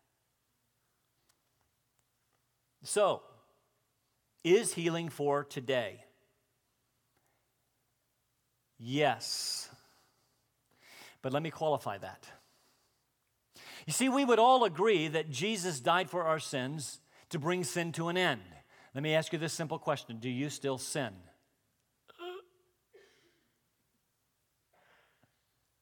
So, 2.84 3.22
is 4.44 4.74
healing 4.74 5.10
for 5.10 5.44
today? 5.44 6.04
Yes. 8.80 9.70
But 11.22 11.34
let 11.34 11.44
me 11.44 11.52
qualify 11.52 12.00
that. 12.00 12.26
You 13.86 13.94
see, 13.94 14.10
we 14.10 14.26
would 14.26 14.39
all 14.39 14.63
agree 14.63 15.08
that 15.08 15.30
Jesus 15.30 15.80
died 15.80 16.10
for 16.10 16.24
our 16.24 16.39
sins 16.39 17.00
to 17.30 17.39
bring 17.39 17.63
sin 17.63 17.91
to 17.94 18.10
an 18.10 18.17
end. 18.17 18.41
Let 18.94 19.04
me 19.04 19.13
ask 19.13 19.32
you 19.32 19.39
this 19.39 19.54
simple 19.54 19.80
question 19.80 20.17
Do 20.17 20.30
you 20.30 20.50
still 20.50 20.78
sin? 20.78 21.13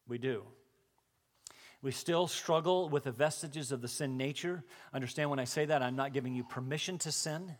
We 0.07 0.17
do. 0.17 0.43
We 1.81 1.91
still 1.91 2.27
struggle 2.27 2.89
with 2.89 3.03
the 3.03 3.11
vestiges 3.11 3.71
of 3.71 3.81
the 3.81 3.87
sin 3.87 4.17
nature. 4.17 4.63
Understand 4.93 5.29
when 5.29 5.39
I 5.39 5.45
say 5.45 5.65
that, 5.65 5.81
I'm 5.81 5.95
not 5.95 6.13
giving 6.13 6.35
you 6.35 6.43
permission 6.43 6.97
to 6.99 7.11
sin. 7.11 7.55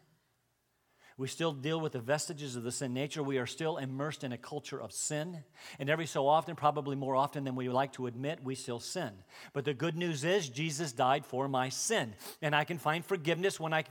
We 1.19 1.27
still 1.27 1.51
deal 1.51 1.81
with 1.81 1.91
the 1.91 1.99
vestiges 1.99 2.55
of 2.55 2.63
the 2.63 2.71
sin 2.71 2.93
nature. 2.93 3.21
We 3.21 3.39
are 3.39 3.45
still 3.45 3.75
immersed 3.75 4.23
in 4.23 4.31
a 4.31 4.37
culture 4.37 4.81
of 4.81 4.93
sin. 4.93 5.43
And 5.77 5.89
every 5.89 6.05
so 6.05 6.27
often, 6.27 6.55
probably 6.55 6.95
more 6.95 7.13
often 7.13 7.43
than 7.43 7.55
we 7.55 7.67
like 7.67 7.91
to 7.93 8.07
admit, 8.07 8.39
we 8.41 8.55
still 8.55 8.79
sin. 8.79 9.11
But 9.51 9.65
the 9.65 9.73
good 9.73 9.97
news 9.97 10.23
is 10.23 10.47
Jesus 10.47 10.93
died 10.93 11.25
for 11.25 11.49
my 11.49 11.67
sin. 11.67 12.13
And 12.41 12.55
I 12.55 12.63
can 12.63 12.77
find 12.77 13.03
forgiveness 13.03 13.59
when 13.59 13.73
I 13.73 13.83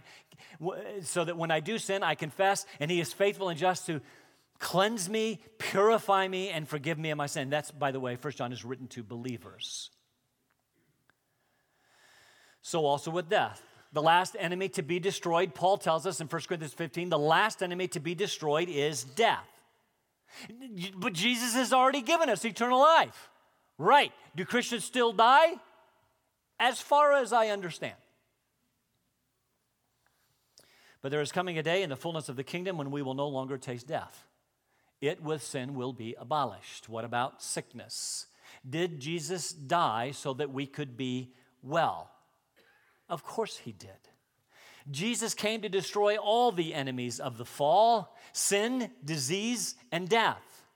so 1.03 1.25
that 1.25 1.37
when 1.37 1.51
I 1.51 1.61
do 1.61 1.77
sin, 1.77 2.03
I 2.03 2.15
confess, 2.15 2.65
and 2.81 2.91
he 2.91 2.99
is 2.99 3.13
faithful 3.13 3.51
and 3.51 3.59
just 3.59 3.85
to 3.87 4.01
cleanse 4.59 5.11
me, 5.11 5.41
purify 5.59 6.27
me, 6.29 6.49
and 6.49 6.67
forgive 6.67 6.99
me 6.99 7.11
of 7.11 7.19
my 7.19 7.27
sin. 7.27 7.51
That's, 7.51 7.71
by 7.71 7.91
the 7.91 8.01
way, 8.01 8.17
First 8.17 8.39
John 8.39 8.53
is 8.53 8.65
written 8.65 8.87
to 8.89 9.03
believers. 9.03 9.91
So 12.69 12.85
also 12.85 13.11
with 13.11 13.31
death 13.31 13.63
the 13.95 14.03
last 14.03 14.37
enemy 14.39 14.69
to 14.69 14.83
be 14.83 14.99
destroyed, 15.01 15.55
Paul 15.55 15.79
tells 15.79 16.07
us 16.07 16.21
in 16.21 16.27
1 16.27 16.43
Corinthians 16.43 16.75
15, 16.75 17.09
the 17.09 17.19
last 17.19 17.63
enemy 17.63 17.89
to 17.89 18.01
be 18.01 18.15
destroyed 18.15 18.69
is 18.69 19.03
death. 19.03 19.49
But 20.95 21.15
Jesus 21.15 21.55
has 21.55 21.73
already 21.73 22.03
given 22.03 22.29
us 22.29 22.45
eternal 22.45 22.79
life. 22.79 23.31
Right. 23.79 24.13
Do 24.37 24.45
Christians 24.45 24.85
still 24.85 25.15
die? 25.15 25.55
As 26.61 26.79
far 26.79 27.15
as 27.15 27.33
I 27.33 27.49
understand. 27.49 27.95
But 31.01 31.11
there 31.11 31.23
is 31.23 31.33
coming 31.33 31.57
a 31.59 31.63
day 31.63 31.83
in 31.83 31.89
the 31.89 31.97
fullness 31.97 32.29
of 32.29 32.37
the 32.37 32.45
kingdom 32.45 32.77
when 32.77 32.91
we 32.91 33.01
will 33.01 33.15
no 33.15 33.29
longer 33.29 33.57
taste 33.57 33.87
death. 33.87 34.27
It 35.01 35.23
with 35.23 35.43
sin 35.43 35.75
will 35.75 35.95
be 35.95 36.15
abolished. 36.19 36.91
What 36.91 37.07
about 37.07 37.43
sickness? 37.43 38.27
Did 38.69 39.01
Jesus 39.01 39.53
die 39.53 40.11
so 40.11 40.35
that 40.35 40.53
we 40.53 40.67
could 40.67 40.99
be 40.99 41.33
well? 41.63 42.11
Of 43.09 43.25
course 43.25 43.57
he 43.59 43.73
did. 43.73 43.91
Jesus 44.91 45.35
came 45.35 45.61
to 45.63 45.69
destroy 45.69 46.17
all 46.17 46.51
the 46.51 46.75
enemies 46.75 47.21
of 47.21 47.37
the 47.39 47.45
fall 47.45 48.15
sin, 48.33 48.91
disease, 49.05 49.75
and 49.91 50.09
death. 50.09 50.67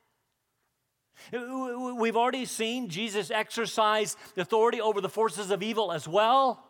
We've 1.30 2.16
already 2.16 2.44
seen 2.46 2.88
Jesus 2.88 3.30
exercise 3.30 4.16
authority 4.36 4.80
over 4.80 5.00
the 5.00 5.08
forces 5.08 5.50
of 5.50 5.62
evil 5.62 5.92
as 5.92 6.08
well. 6.08 6.64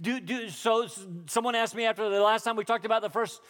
Do, 0.00 0.20
do, 0.20 0.48
so, 0.48 0.86
someone 1.26 1.54
asked 1.54 1.74
me 1.74 1.84
after 1.84 2.08
the 2.08 2.20
last 2.20 2.44
time 2.44 2.56
we 2.56 2.64
talked 2.64 2.86
about 2.86 3.02
the 3.02 3.10
first 3.10 3.42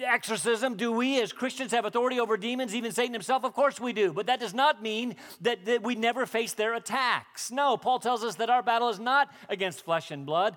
exorcism, 0.00 0.76
do 0.76 0.92
we 0.92 1.20
as 1.20 1.32
Christians 1.32 1.72
have 1.72 1.84
authority 1.84 2.20
over 2.20 2.36
demons, 2.36 2.74
even 2.74 2.92
Satan 2.92 3.12
himself? 3.12 3.44
Of 3.44 3.52
course 3.52 3.80
we 3.80 3.92
do. 3.92 4.12
But 4.12 4.26
that 4.26 4.40
does 4.40 4.54
not 4.54 4.82
mean 4.82 5.16
that, 5.40 5.64
that 5.66 5.82
we 5.82 5.94
never 5.94 6.26
face 6.26 6.54
their 6.54 6.74
attacks. 6.74 7.50
No, 7.50 7.76
Paul 7.76 7.98
tells 7.98 8.24
us 8.24 8.36
that 8.36 8.50
our 8.50 8.62
battle 8.62 8.88
is 8.88 8.98
not 8.98 9.32
against 9.48 9.84
flesh 9.84 10.10
and 10.10 10.26
blood, 10.26 10.56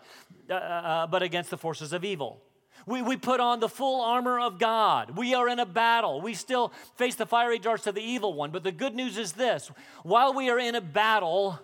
uh, 0.49 0.53
uh, 0.53 0.57
uh 0.57 1.07
but 1.07 1.23
against 1.23 1.49
the 1.49 1.57
forces 1.57 1.93
of 1.93 2.03
evil. 2.03 2.41
We, 2.85 3.01
we 3.01 3.15
put 3.15 3.39
on 3.39 3.59
the 3.59 3.69
full 3.69 4.01
armor 4.01 4.39
of 4.39 4.59
God. 4.59 5.17
We 5.17 5.33
are 5.33 5.47
in 5.47 5.59
a 5.59 5.65
battle. 5.65 6.21
We 6.21 6.33
still 6.33 6.73
face 6.95 7.15
the 7.15 7.25
fiery 7.25 7.59
darts 7.59 7.87
of 7.87 7.95
the 7.95 8.01
evil 8.01 8.33
one. 8.33 8.51
But 8.51 8.63
the 8.63 8.71
good 8.71 8.93
news 8.93 9.17
is 9.17 9.33
this 9.33 9.71
while 10.03 10.33
we 10.33 10.49
are 10.49 10.59
in 10.59 10.75
a 10.75 10.81
battle, 10.81 11.59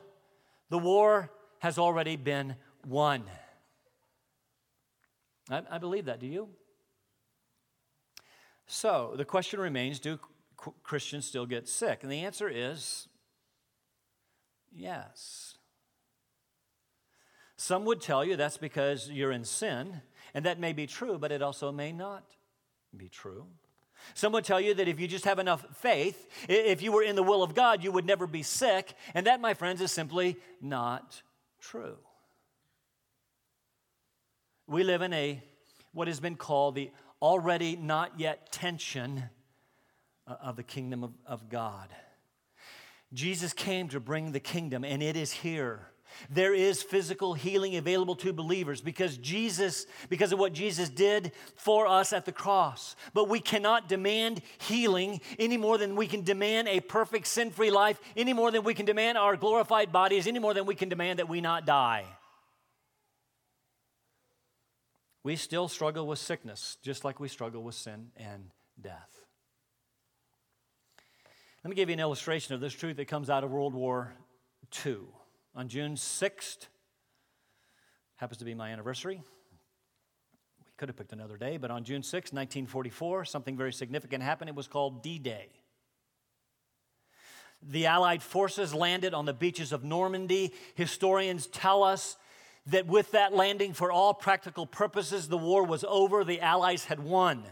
the 0.70 0.78
war 0.78 1.30
has 1.60 1.78
already 1.78 2.16
been 2.16 2.56
won. 2.86 3.24
I, 5.50 5.62
I 5.70 5.78
believe 5.78 6.06
that. 6.06 6.20
Do 6.20 6.28
you? 6.28 6.50
So 8.72 9.14
the 9.18 9.26
question 9.26 9.60
remains 9.60 10.00
do 10.00 10.20
Christians 10.84 11.26
still 11.26 11.48
get 11.48 11.68
sick? 11.68 12.04
And 12.04 12.12
the 12.12 12.24
answer 12.24 12.48
is 12.48 13.08
yes. 14.72 15.56
Some 17.58 17.84
would 17.86 18.00
tell 18.00 18.24
you 18.24 18.36
that's 18.36 18.58
because 18.58 19.10
you're 19.10 19.32
in 19.32 19.44
sin, 19.44 20.02
and 20.36 20.46
that 20.46 20.60
may 20.60 20.72
be 20.72 20.86
true, 20.86 21.18
but 21.18 21.32
it 21.32 21.42
also 21.42 21.72
may 21.72 21.92
not 21.92 22.24
be 22.96 23.10
true. 23.10 23.48
Some 24.14 24.32
would 24.34 24.46
tell 24.46 24.62
you 24.62 24.76
that 24.76 24.88
if 24.88 25.00
you 25.00 25.08
just 25.08 25.26
have 25.26 25.40
enough 25.40 25.66
faith, 25.76 26.28
if 26.48 26.84
you 26.84 26.92
were 26.92 27.04
in 27.04 27.16
the 27.16 27.24
will 27.24 27.42
of 27.42 27.56
God, 27.56 27.84
you 27.84 27.92
would 27.92 28.06
never 28.06 28.28
be 28.28 28.44
sick, 28.44 28.94
and 29.16 29.26
that, 29.26 29.42
my 29.42 29.56
friends, 29.56 29.82
is 29.82 29.92
simply 29.92 30.38
not 30.62 31.22
true. 31.60 31.98
We 34.68 34.84
live 34.84 35.02
in 35.02 35.12
a 35.12 35.44
what 35.92 36.08
has 36.08 36.20
been 36.20 36.36
called 36.36 36.76
the 36.76 36.92
already 37.22 37.76
not 37.76 38.20
yet 38.20 38.52
tension 38.52 39.24
uh, 40.28 40.36
of 40.42 40.56
the 40.56 40.64
kingdom 40.64 41.04
of, 41.04 41.12
of 41.26 41.50
God. 41.50 41.90
Jesus 43.14 43.54
came 43.54 43.88
to 43.90 44.00
bring 44.00 44.32
the 44.32 44.40
kingdom, 44.40 44.84
and 44.84 45.02
it 45.02 45.18
is 45.18 45.32
here. 45.32 45.88
There 46.30 46.54
is 46.54 46.82
physical 46.82 47.34
healing 47.34 47.76
available 47.76 48.16
to 48.18 48.34
believers 48.34 48.82
because 48.82 49.18
Jesus, 49.18 49.86
because 50.10 50.32
of 50.32 50.40
what 50.40 50.54
Jesus 50.54 50.90
did 50.90 51.32
for 51.56 51.88
us 51.88 52.14
at 52.14 52.26
the 52.26 52.32
cross. 52.32 52.96
But 53.14 53.30
we 53.30 53.40
cannot 53.40 53.88
demand 53.88 54.42
healing 54.60 55.22
any 55.38 55.58
more 55.58 55.78
than 55.78 55.96
we 55.96 56.08
can 56.08 56.24
demand 56.24 56.68
a 56.68 56.80
perfect 56.80 57.28
sin 57.28 57.52
free 57.52 57.72
life, 57.72 58.00
any 58.18 58.34
more 58.34 58.52
than 58.52 58.64
we 58.64 58.74
can 58.74 58.86
demand 58.86 59.18
our 59.18 59.38
glorified 59.38 59.92
bodies, 59.92 60.28
any 60.28 60.40
more 60.40 60.54
than 60.54 60.66
we 60.66 60.76
can 60.76 60.90
demand 60.90 61.20
that 61.20 61.30
we 61.30 61.42
not 61.42 61.66
die. 61.66 62.06
We 65.24 65.36
still 65.36 65.68
struggle 65.68 66.08
with 66.08 66.20
sickness, 66.20 66.78
just 66.82 67.04
like 67.04 67.20
we 67.20 67.28
struggle 67.28 67.64
with 67.64 67.76
sin 67.76 68.12
and 68.16 68.52
death. 68.82 69.26
Let 71.64 71.70
me 71.70 71.76
give 71.76 71.90
you 71.90 71.94
an 71.94 72.00
illustration 72.00 72.56
of 72.56 72.62
this 72.62 72.74
truth 72.74 72.96
that 72.98 73.08
comes 73.10 73.30
out 73.30 73.44
of 73.44 73.52
World 73.52 73.74
War 73.74 74.14
II. 74.86 75.00
On 75.56 75.68
June 75.68 75.96
6th, 75.96 76.68
happens 78.16 78.38
to 78.38 78.46
be 78.46 78.54
my 78.54 78.72
anniversary. 78.72 79.22
We 80.60 80.72
could 80.78 80.88
have 80.88 80.96
picked 80.96 81.12
another 81.12 81.36
day, 81.36 81.58
but 81.58 81.70
on 81.70 81.84
June 81.84 82.04
6, 82.04 82.32
1944, 82.32 83.26
something 83.26 83.58
very 83.58 83.74
significant 83.74 84.24
happened. 84.24 84.50
It 84.50 84.56
was 84.56 84.68
called 84.68 85.04
D 85.04 85.20
Day. 85.20 85.50
The 87.62 87.88
Allied 87.88 88.24
forces 88.24 88.74
landed 88.74 89.14
on 89.14 89.26
the 89.26 89.34
beaches 89.34 89.74
of 89.74 89.84
Normandy. 89.84 90.54
Historians 90.76 91.48
tell 91.48 91.84
us 91.84 92.16
that 92.68 92.88
with 92.88 93.12
that 93.12 93.34
landing, 93.34 93.74
for 93.74 93.92
all 93.92 94.14
practical 94.14 94.66
purposes, 94.66 95.28
the 95.28 95.38
war 95.38 95.64
was 95.64 95.84
over, 95.88 96.24
the 96.24 96.42
Allies 96.42 96.86
had 96.86 97.00
won. 97.00 97.44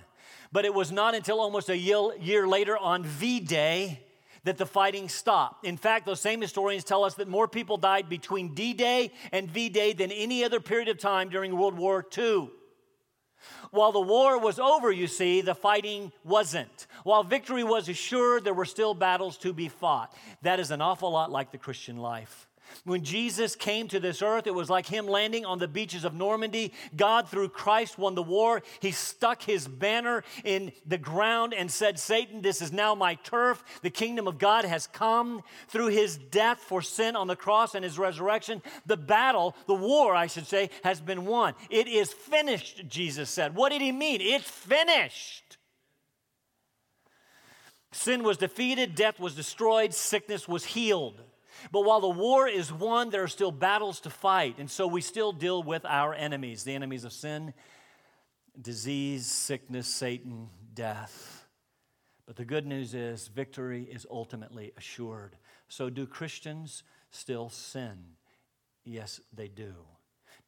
But 0.51 0.65
it 0.65 0.73
was 0.73 0.91
not 0.91 1.15
until 1.15 1.39
almost 1.39 1.69
a 1.69 1.77
year 1.77 2.47
later 2.47 2.77
on 2.77 3.03
V 3.03 3.39
Day 3.39 4.03
that 4.43 4.57
the 4.57 4.65
fighting 4.65 5.09
stopped. 5.09 5.65
In 5.65 5.75
fact, 5.75 6.05
those 6.05 6.21
same 6.21 6.39
historians 6.39 6.85
tell 6.85 7.03
us 7.03 7.15
that 7.15 7.27
more 7.27 7.47
people 7.47 7.75
died 7.75 8.07
between 8.07 8.53
D 8.53 8.73
Day 8.73 9.11
and 9.31 9.49
V 9.49 9.67
Day 9.69 9.91
than 9.91 10.11
any 10.11 10.43
other 10.45 10.59
period 10.61 10.87
of 10.87 10.99
time 10.99 11.29
during 11.29 11.57
World 11.57 11.77
War 11.77 12.05
II. 12.17 12.49
While 13.71 13.91
the 13.91 14.01
war 14.01 14.39
was 14.39 14.57
over, 14.57 14.91
you 14.91 15.07
see, 15.07 15.41
the 15.41 15.53
fighting 15.53 16.11
wasn't. 16.23 16.87
While 17.03 17.23
victory 17.23 17.63
was 17.63 17.89
assured, 17.89 18.45
there 18.45 18.53
were 18.53 18.65
still 18.65 18.93
battles 18.93 19.37
to 19.39 19.51
be 19.51 19.67
fought. 19.67 20.13
That 20.41 20.59
is 20.59 20.71
an 20.71 20.81
awful 20.81 21.11
lot 21.11 21.29
like 21.29 21.51
the 21.51 21.57
Christian 21.57 21.97
life. 21.97 22.46
When 22.83 23.03
Jesus 23.03 23.55
came 23.55 23.87
to 23.89 23.99
this 23.99 24.21
earth, 24.21 24.47
it 24.47 24.53
was 24.53 24.69
like 24.69 24.85
him 24.85 25.07
landing 25.07 25.45
on 25.45 25.59
the 25.59 25.67
beaches 25.67 26.03
of 26.03 26.13
Normandy. 26.13 26.73
God, 26.95 27.29
through 27.29 27.49
Christ, 27.49 27.97
won 27.97 28.15
the 28.15 28.23
war. 28.23 28.61
He 28.79 28.91
stuck 28.91 29.41
his 29.41 29.67
banner 29.67 30.23
in 30.43 30.71
the 30.85 30.97
ground 30.97 31.53
and 31.53 31.69
said, 31.69 31.99
Satan, 31.99 32.41
this 32.41 32.61
is 32.61 32.71
now 32.71 32.95
my 32.95 33.15
turf. 33.15 33.63
The 33.81 33.89
kingdom 33.89 34.27
of 34.27 34.37
God 34.37 34.65
has 34.65 34.87
come 34.87 35.41
through 35.67 35.87
his 35.87 36.17
death 36.17 36.59
for 36.59 36.81
sin 36.81 37.15
on 37.15 37.27
the 37.27 37.35
cross 37.35 37.75
and 37.75 37.83
his 37.83 37.99
resurrection. 37.99 38.61
The 38.85 38.97
battle, 38.97 39.55
the 39.67 39.73
war, 39.73 40.15
I 40.15 40.27
should 40.27 40.47
say, 40.47 40.69
has 40.83 41.01
been 41.01 41.25
won. 41.25 41.53
It 41.69 41.87
is 41.87 42.13
finished, 42.13 42.87
Jesus 42.87 43.29
said. 43.29 43.55
What 43.55 43.69
did 43.69 43.81
he 43.81 43.91
mean? 43.91 44.21
It's 44.21 44.49
finished. 44.49 45.57
Sin 47.91 48.23
was 48.23 48.37
defeated, 48.37 48.95
death 48.95 49.19
was 49.19 49.33
destroyed, 49.33 49.93
sickness 49.93 50.47
was 50.47 50.65
healed. 50.65 51.21
But 51.71 51.81
while 51.81 51.99
the 51.99 52.09
war 52.09 52.47
is 52.47 52.71
won, 52.71 53.09
there 53.09 53.23
are 53.23 53.27
still 53.27 53.51
battles 53.51 53.99
to 54.01 54.09
fight. 54.09 54.55
And 54.59 54.69
so 54.69 54.87
we 54.87 55.01
still 55.01 55.31
deal 55.31 55.63
with 55.63 55.85
our 55.85 56.13
enemies 56.13 56.63
the 56.63 56.73
enemies 56.73 57.03
of 57.03 57.13
sin, 57.13 57.53
disease, 58.59 59.25
sickness, 59.25 59.87
Satan, 59.87 60.49
death. 60.73 61.45
But 62.25 62.35
the 62.35 62.45
good 62.45 62.65
news 62.65 62.93
is 62.93 63.29
victory 63.29 63.83
is 63.83 64.05
ultimately 64.11 64.73
assured. 64.77 65.37
So, 65.69 65.89
do 65.89 66.05
Christians 66.05 66.83
still 67.09 67.49
sin? 67.49 67.97
Yes, 68.83 69.21
they 69.33 69.47
do. 69.47 69.73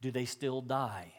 Do 0.02 0.12
they 0.12 0.26
still 0.26 0.62
die? 0.62 1.14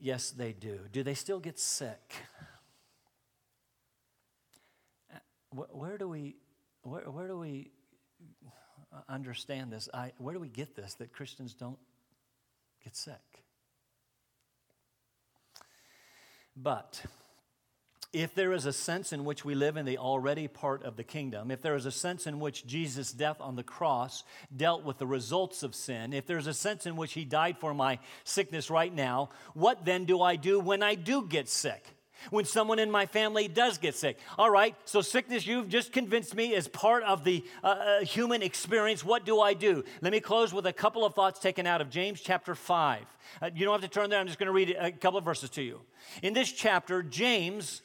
Yes, 0.00 0.30
they 0.30 0.52
do. 0.52 0.80
Do 0.92 1.02
they 1.02 1.14
still 1.14 1.40
get 1.40 1.58
sick? 1.58 2.14
Uh, 5.12 5.18
where 5.72 5.98
do 5.98 6.08
we 6.08 6.36
where, 6.82 7.02
where 7.10 7.28
do 7.28 7.38
we 7.38 7.70
understand 9.08 9.72
this? 9.72 9.88
I, 9.92 10.12
where 10.18 10.34
do 10.34 10.40
we 10.40 10.48
get 10.48 10.74
this 10.74 10.94
that 10.94 11.12
Christians 11.12 11.54
don't 11.54 11.78
get 12.84 12.96
sick? 12.96 13.14
But 16.56 17.02
if 18.12 18.34
there 18.34 18.52
is 18.52 18.66
a 18.66 18.72
sense 18.72 19.12
in 19.12 19.24
which 19.24 19.44
we 19.44 19.54
live 19.54 19.76
in 19.76 19.84
the 19.84 19.98
already 19.98 20.48
part 20.48 20.82
of 20.82 20.96
the 20.96 21.04
kingdom, 21.04 21.50
if 21.50 21.60
there 21.60 21.74
is 21.74 21.86
a 21.86 21.92
sense 21.92 22.26
in 22.26 22.40
which 22.40 22.66
Jesus' 22.66 23.12
death 23.12 23.40
on 23.40 23.54
the 23.54 23.62
cross 23.62 24.24
dealt 24.56 24.82
with 24.82 24.98
the 24.98 25.06
results 25.06 25.62
of 25.62 25.74
sin, 25.74 26.12
if 26.12 26.26
there's 26.26 26.46
a 26.46 26.54
sense 26.54 26.86
in 26.86 26.96
which 26.96 27.12
he 27.12 27.24
died 27.24 27.58
for 27.58 27.74
my 27.74 27.98
sickness 28.24 28.70
right 28.70 28.92
now, 28.92 29.28
what 29.54 29.84
then 29.84 30.04
do 30.04 30.22
I 30.22 30.36
do 30.36 30.58
when 30.58 30.82
I 30.82 30.94
do 30.94 31.26
get 31.26 31.48
sick? 31.48 31.84
When 32.30 32.44
someone 32.44 32.78
in 32.78 32.90
my 32.90 33.06
family 33.06 33.48
does 33.48 33.78
get 33.78 33.94
sick. 33.94 34.18
All 34.38 34.50
right, 34.50 34.74
so 34.84 35.00
sickness, 35.00 35.46
you've 35.46 35.68
just 35.68 35.92
convinced 35.92 36.34
me, 36.34 36.54
is 36.54 36.68
part 36.68 37.02
of 37.04 37.24
the 37.24 37.44
uh, 37.62 37.66
uh, 37.66 38.00
human 38.04 38.42
experience. 38.42 39.04
What 39.04 39.24
do 39.24 39.40
I 39.40 39.54
do? 39.54 39.84
Let 40.00 40.12
me 40.12 40.20
close 40.20 40.52
with 40.52 40.66
a 40.66 40.72
couple 40.72 41.04
of 41.04 41.14
thoughts 41.14 41.40
taken 41.40 41.66
out 41.66 41.80
of 41.80 41.90
James 41.90 42.20
chapter 42.20 42.54
5. 42.54 43.02
Uh, 43.40 43.50
you 43.54 43.64
don't 43.64 43.80
have 43.80 43.90
to 43.90 43.94
turn 43.94 44.10
there, 44.10 44.20
I'm 44.20 44.26
just 44.26 44.38
going 44.38 44.46
to 44.46 44.52
read 44.52 44.76
a 44.78 44.92
couple 44.92 45.18
of 45.18 45.24
verses 45.24 45.50
to 45.50 45.62
you. 45.62 45.80
In 46.22 46.34
this 46.34 46.50
chapter, 46.50 47.02
James 47.02 47.82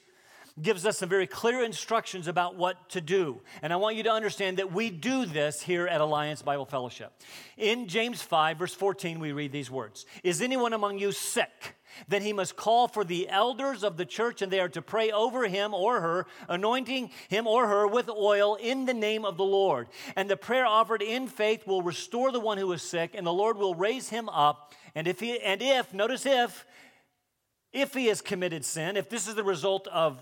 gives 0.62 0.86
us 0.86 1.00
some 1.00 1.10
very 1.10 1.26
clear 1.26 1.64
instructions 1.64 2.28
about 2.28 2.56
what 2.56 2.90
to 2.90 3.02
do. 3.02 3.42
And 3.62 3.74
I 3.74 3.78
want 3.78 3.96
you 3.96 4.04
to 4.04 4.12
understand 4.12 4.58
that 4.58 4.72
we 4.72 4.92
do 4.92 5.26
this 5.26 5.62
here 5.62 5.88
at 5.88 6.00
Alliance 6.00 6.44
Bible 6.44 6.66
Fellowship. 6.66 7.12
In 7.58 7.88
James 7.88 8.22
5, 8.22 8.58
verse 8.58 8.74
14, 8.74 9.20
we 9.20 9.32
read 9.32 9.52
these 9.52 9.72
words 9.72 10.06
Is 10.24 10.42
anyone 10.42 10.74
among 10.74 11.00
you 11.00 11.12
sick? 11.12 11.76
Then 12.08 12.24
he 12.24 12.34
must 12.34 12.56
call 12.56 12.88
for 12.88 13.04
the 13.04 13.30
elders 13.30 13.84
of 13.84 13.98
the 13.98 14.06
church, 14.06 14.42
and 14.42 14.52
they 14.52 14.60
are 14.60 14.70
to 14.70 14.82
pray 14.82 15.12
over 15.12 15.48
him 15.48 15.74
or 15.74 16.02
her, 16.02 16.26
anointing 16.50 17.12
him 17.30 17.46
or 17.46 17.68
her 17.68 17.88
with 17.88 18.10
oil 18.10 18.56
in 18.56 18.86
the 18.86 18.96
name 18.96 19.26
of 19.26 19.38
the 19.38 19.44
Lord. 19.44 19.88
And 20.16 20.30
the 20.30 20.38
prayer 20.38 20.66
offered 20.66 21.04
in 21.04 21.28
faith 21.28 21.68
will 21.68 21.84
restore 21.84 22.32
the 22.32 22.40
one 22.40 22.58
who 22.58 22.72
is 22.74 22.82
sick, 22.82 23.12
and 23.14 23.26
the 23.26 23.34
Lord 23.34 23.58
will 23.58 23.76
raise 23.76 24.10
him 24.10 24.28
up. 24.30 24.74
And 24.96 25.08
if 25.08 25.20
he, 25.20 25.40
and 25.40 25.62
if, 25.62 25.94
notice 25.94 26.26
if, 26.26 26.66
if 27.72 27.94
he 27.94 28.08
has 28.08 28.22
committed 28.22 28.66
sin, 28.66 28.98
if 28.98 29.10
this 29.10 29.28
is 29.28 29.36
the 29.36 29.44
result 29.44 29.88
of 29.88 30.20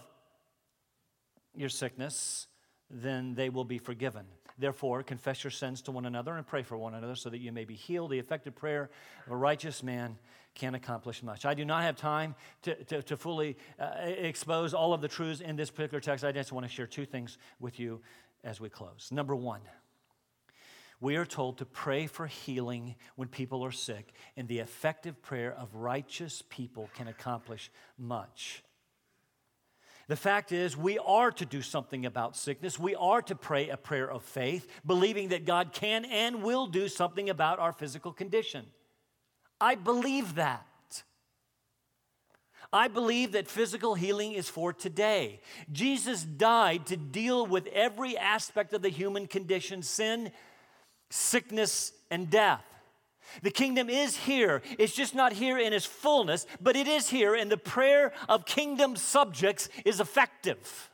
your 1.56 1.70
sickness, 1.70 2.48
then 2.90 3.36
they 3.36 3.50
will 3.50 3.66
be 3.66 3.78
forgiven. 3.78 4.26
Therefore, 4.58 5.02
confess 5.02 5.44
your 5.44 5.52
sins 5.52 5.82
to 5.84 5.92
one 5.92 6.06
another 6.06 6.36
and 6.36 6.46
pray 6.46 6.62
for 6.62 6.78
one 6.78 6.94
another 6.94 7.16
so 7.16 7.30
that 7.30 7.40
you 7.40 7.52
may 7.52 7.66
be 7.66 7.74
healed. 7.74 8.12
The 8.12 8.20
effective 8.20 8.56
prayer 8.56 8.90
of 9.26 9.32
a 9.32 9.36
righteous 9.36 9.82
man 9.82 10.18
can 10.54 10.76
accomplish 10.76 11.24
much. 11.24 11.46
I 11.46 11.54
do 11.54 11.66
not 11.66 11.84
have 11.84 11.96
time 11.96 12.36
to, 12.64 12.76
to, 12.86 13.02
to 13.04 13.18
fully 13.18 13.58
uh, 13.80 13.92
expose 14.04 14.74
all 14.74 14.94
of 14.94 15.02
the 15.02 15.08
truths 15.08 15.42
in 15.42 15.56
this 15.56 15.72
particular 15.72 16.02
text. 16.02 16.26
I 16.26 16.32
just 16.32 16.52
want 16.52 16.66
to 16.66 16.72
share 16.72 16.88
two 16.88 17.06
things 17.06 17.38
with 17.60 17.80
you 17.80 18.02
as 18.44 18.60
we 18.60 18.70
close. 18.70 19.10
Number 19.12 19.36
one, 19.36 19.62
we 21.00 21.16
are 21.16 21.26
told 21.26 21.58
to 21.58 21.66
pray 21.66 22.06
for 22.06 22.28
healing 22.28 22.96
when 23.16 23.28
people 23.28 23.64
are 23.66 23.72
sick, 23.72 24.14
and 24.38 24.48
the 24.48 24.60
effective 24.60 25.22
prayer 25.22 25.54
of 25.58 25.74
righteous 25.74 26.44
people 26.50 26.90
can 26.96 27.08
accomplish 27.08 27.72
much. 27.98 28.64
The 30.12 30.17
fact 30.17 30.52
is, 30.52 30.76
we 30.76 31.00
are 31.00 31.32
to 31.32 31.45
do 31.45 31.62
something 31.62 32.06
about 32.06 32.36
sickness. 32.36 32.78
We 32.78 32.95
are 32.95 33.21
to 33.21 33.34
pray 33.34 33.69
a 33.69 33.78
prayer 33.78 34.12
of 34.12 34.24
faith, 34.24 34.67
believing 34.86 35.30
that 35.30 35.45
God 35.45 35.71
can 35.71 36.04
and 36.04 36.43
will 36.43 36.67
do 36.67 36.89
something 36.89 37.30
about 37.30 37.60
our 37.60 37.71
physical 37.71 38.12
condition. 38.12 38.65
I 39.62 39.76
believe 39.76 40.36
that. 40.36 41.04
I 42.74 42.89
believe 42.89 43.32
that 43.32 43.47
physical 43.47 43.95
healing 43.95 44.34
is 44.34 44.50
for 44.50 44.74
today. 44.74 45.39
Jesus 45.71 46.24
died 46.24 46.88
to 46.88 46.97
deal 46.97 47.45
with 47.47 47.67
every 47.67 48.17
aspect 48.17 48.74
of 48.74 48.82
the 48.82 48.89
human 48.89 49.28
condition 49.28 49.82
sin, 49.82 50.34
sickness, 51.10 51.93
and 52.10 52.30
death. 52.30 52.65
The 53.41 53.52
kingdom 53.52 53.89
is 53.89 54.17
here. 54.17 54.62
It's 54.78 54.94
just 54.94 55.15
not 55.15 55.34
here 55.34 55.58
in 55.58 55.74
its 55.74 55.86
fullness, 55.86 56.46
but 56.60 56.76
it 56.76 56.88
is 56.88 57.10
here, 57.10 57.36
and 57.36 57.52
the 57.52 57.58
prayer 57.58 58.13
of 58.28 58.46
kingdom 58.46 58.96
subjects 58.96 59.70
is 59.86 60.00
effective. 60.00 60.89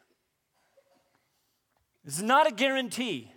This 2.03 2.17
is 2.17 2.23
not 2.23 2.47
a 2.47 2.51
guarantee. 2.51 3.31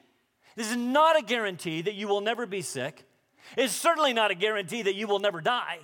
This 0.56 0.70
is 0.70 0.76
not 0.76 1.18
a 1.18 1.22
guarantee 1.22 1.82
that 1.82 1.94
you 1.94 2.06
will 2.08 2.20
never 2.20 2.46
be 2.46 2.62
sick. 2.62 3.06
It's 3.56 3.72
certainly 3.72 4.12
not 4.12 4.30
a 4.30 4.34
guarantee 4.34 4.82
that 4.82 4.94
you 4.94 5.06
will 5.06 5.18
never 5.18 5.40
die. 5.40 5.78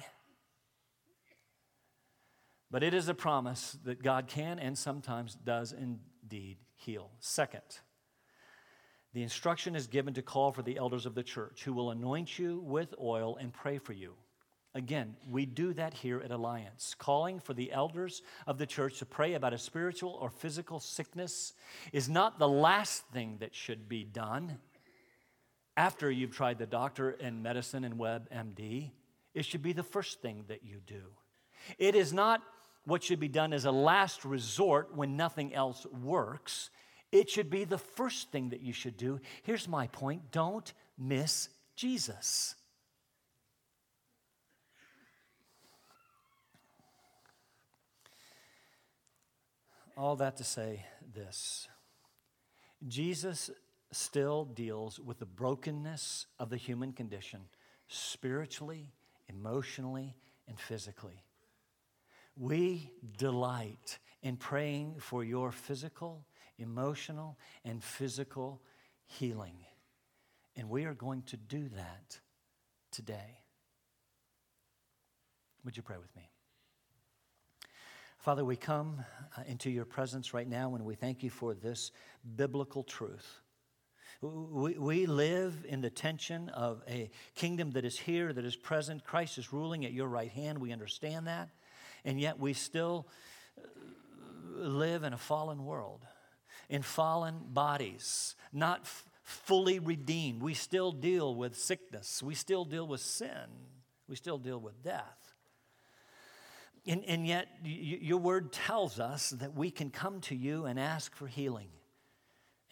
But 2.70 2.82
it 2.82 2.94
is 2.94 3.08
a 3.08 3.14
promise 3.14 3.78
that 3.84 4.02
God 4.02 4.26
can 4.26 4.58
and 4.58 4.76
sometimes 4.76 5.34
does 5.34 5.72
indeed 5.72 6.58
heal. 6.74 7.10
Second, 7.20 7.62
the 9.16 9.22
instruction 9.22 9.74
is 9.74 9.86
given 9.86 10.12
to 10.12 10.20
call 10.20 10.52
for 10.52 10.60
the 10.60 10.76
elders 10.76 11.06
of 11.06 11.14
the 11.14 11.22
church 11.22 11.64
who 11.64 11.72
will 11.72 11.90
anoint 11.90 12.38
you 12.38 12.60
with 12.62 12.94
oil 13.00 13.38
and 13.38 13.50
pray 13.50 13.78
for 13.78 13.94
you. 13.94 14.12
Again, 14.74 15.16
we 15.26 15.46
do 15.46 15.72
that 15.72 15.94
here 15.94 16.20
at 16.20 16.30
Alliance, 16.30 16.94
calling 16.98 17.40
for 17.40 17.54
the 17.54 17.72
elders 17.72 18.20
of 18.46 18.58
the 18.58 18.66
church 18.66 18.98
to 18.98 19.06
pray 19.06 19.32
about 19.32 19.54
a 19.54 19.58
spiritual 19.58 20.18
or 20.20 20.28
physical 20.28 20.80
sickness 20.80 21.54
is 21.94 22.10
not 22.10 22.38
the 22.38 22.46
last 22.46 23.04
thing 23.06 23.38
that 23.40 23.54
should 23.54 23.88
be 23.88 24.04
done 24.04 24.58
after 25.78 26.10
you've 26.10 26.36
tried 26.36 26.58
the 26.58 26.66
doctor 26.66 27.08
and 27.12 27.42
medicine 27.42 27.84
and 27.84 27.94
WebMD. 27.94 28.90
It 29.32 29.46
should 29.46 29.62
be 29.62 29.72
the 29.72 29.82
first 29.82 30.20
thing 30.20 30.44
that 30.48 30.62
you 30.62 30.82
do. 30.86 31.04
It 31.78 31.94
is 31.94 32.12
not 32.12 32.42
what 32.84 33.02
should 33.02 33.18
be 33.18 33.28
done 33.28 33.54
as 33.54 33.64
a 33.64 33.72
last 33.72 34.26
resort 34.26 34.94
when 34.94 35.16
nothing 35.16 35.54
else 35.54 35.86
works. 35.86 36.68
It 37.12 37.30
should 37.30 37.50
be 37.50 37.64
the 37.64 37.78
first 37.78 38.30
thing 38.30 38.50
that 38.50 38.60
you 38.60 38.72
should 38.72 38.96
do. 38.96 39.20
Here's 39.42 39.68
my 39.68 39.86
point 39.88 40.30
don't 40.30 40.72
miss 40.98 41.48
Jesus. 41.76 42.54
All 49.96 50.16
that 50.16 50.36
to 50.36 50.44
say 50.44 50.84
this 51.14 51.68
Jesus 52.86 53.50
still 53.92 54.44
deals 54.44 55.00
with 55.00 55.18
the 55.18 55.26
brokenness 55.26 56.26
of 56.38 56.50
the 56.50 56.56
human 56.56 56.92
condition 56.92 57.40
spiritually, 57.88 58.92
emotionally, 59.28 60.16
and 60.48 60.58
physically. 60.58 61.24
We 62.36 62.90
delight 63.16 63.98
in 64.22 64.36
praying 64.36 64.96
for 64.98 65.24
your 65.24 65.50
physical 65.50 66.26
emotional, 66.58 67.38
and 67.64 67.82
physical 67.82 68.62
healing. 69.06 69.56
And 70.56 70.68
we 70.68 70.84
are 70.84 70.94
going 70.94 71.22
to 71.24 71.36
do 71.36 71.68
that 71.76 72.18
today. 72.90 73.40
Would 75.64 75.76
you 75.76 75.82
pray 75.82 75.98
with 75.98 76.14
me? 76.16 76.30
Father, 78.18 78.44
we 78.44 78.56
come 78.56 79.04
uh, 79.36 79.42
into 79.46 79.70
your 79.70 79.84
presence 79.84 80.34
right 80.34 80.48
now 80.48 80.74
and 80.74 80.84
we 80.84 80.94
thank 80.94 81.22
you 81.22 81.30
for 81.30 81.54
this 81.54 81.92
biblical 82.36 82.82
truth. 82.82 83.40
We, 84.20 84.78
we 84.78 85.06
live 85.06 85.64
in 85.68 85.80
the 85.80 85.90
tension 85.90 86.48
of 86.48 86.82
a 86.88 87.10
kingdom 87.34 87.72
that 87.72 87.84
is 87.84 87.98
here, 87.98 88.32
that 88.32 88.44
is 88.44 88.56
present. 88.56 89.04
Christ 89.04 89.38
is 89.38 89.52
ruling 89.52 89.84
at 89.84 89.92
your 89.92 90.08
right 90.08 90.30
hand. 90.30 90.58
We 90.58 90.72
understand 90.72 91.26
that. 91.26 91.50
And 92.04 92.18
yet 92.20 92.38
we 92.38 92.52
still 92.52 93.06
uh, 93.58 93.62
live 94.56 95.04
in 95.04 95.12
a 95.12 95.18
fallen 95.18 95.64
world 95.64 96.00
in 96.68 96.82
fallen 96.82 97.36
bodies, 97.48 98.34
not 98.52 98.80
f- 98.82 99.04
fully 99.22 99.78
redeemed. 99.78 100.42
We 100.42 100.54
still 100.54 100.92
deal 100.92 101.34
with 101.34 101.56
sickness, 101.56 102.22
we 102.22 102.34
still 102.34 102.64
deal 102.64 102.86
with 102.86 103.00
sin, 103.00 103.46
we 104.08 104.16
still 104.16 104.38
deal 104.38 104.58
with 104.58 104.82
death. 104.82 105.34
And, 106.86 107.04
and 107.04 107.26
yet, 107.26 107.48
y- 107.64 107.98
your 108.00 108.18
word 108.18 108.52
tells 108.52 109.00
us 109.00 109.30
that 109.30 109.54
we 109.54 109.70
can 109.70 109.90
come 109.90 110.20
to 110.22 110.36
you 110.36 110.66
and 110.66 110.78
ask 110.78 111.14
for 111.14 111.26
healing, 111.26 111.68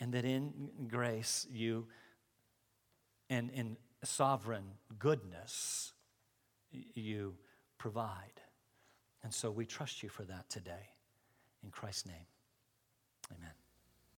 and 0.01 0.13
that 0.13 0.25
in 0.25 0.53
grace, 0.89 1.47
you 1.53 1.87
and 3.31 3.51
in 3.51 3.77
sovereign 4.03 4.65
goodness, 4.99 5.93
you 6.71 7.35
provide. 7.79 8.41
And 9.23 9.33
so 9.33 9.51
we 9.51 9.65
trust 9.67 10.03
you 10.03 10.09
for 10.09 10.25
that 10.25 10.49
today. 10.51 10.91
In 11.63 11.71
Christ's 11.71 12.07
name, 12.07 12.27
amen. 13.33 13.64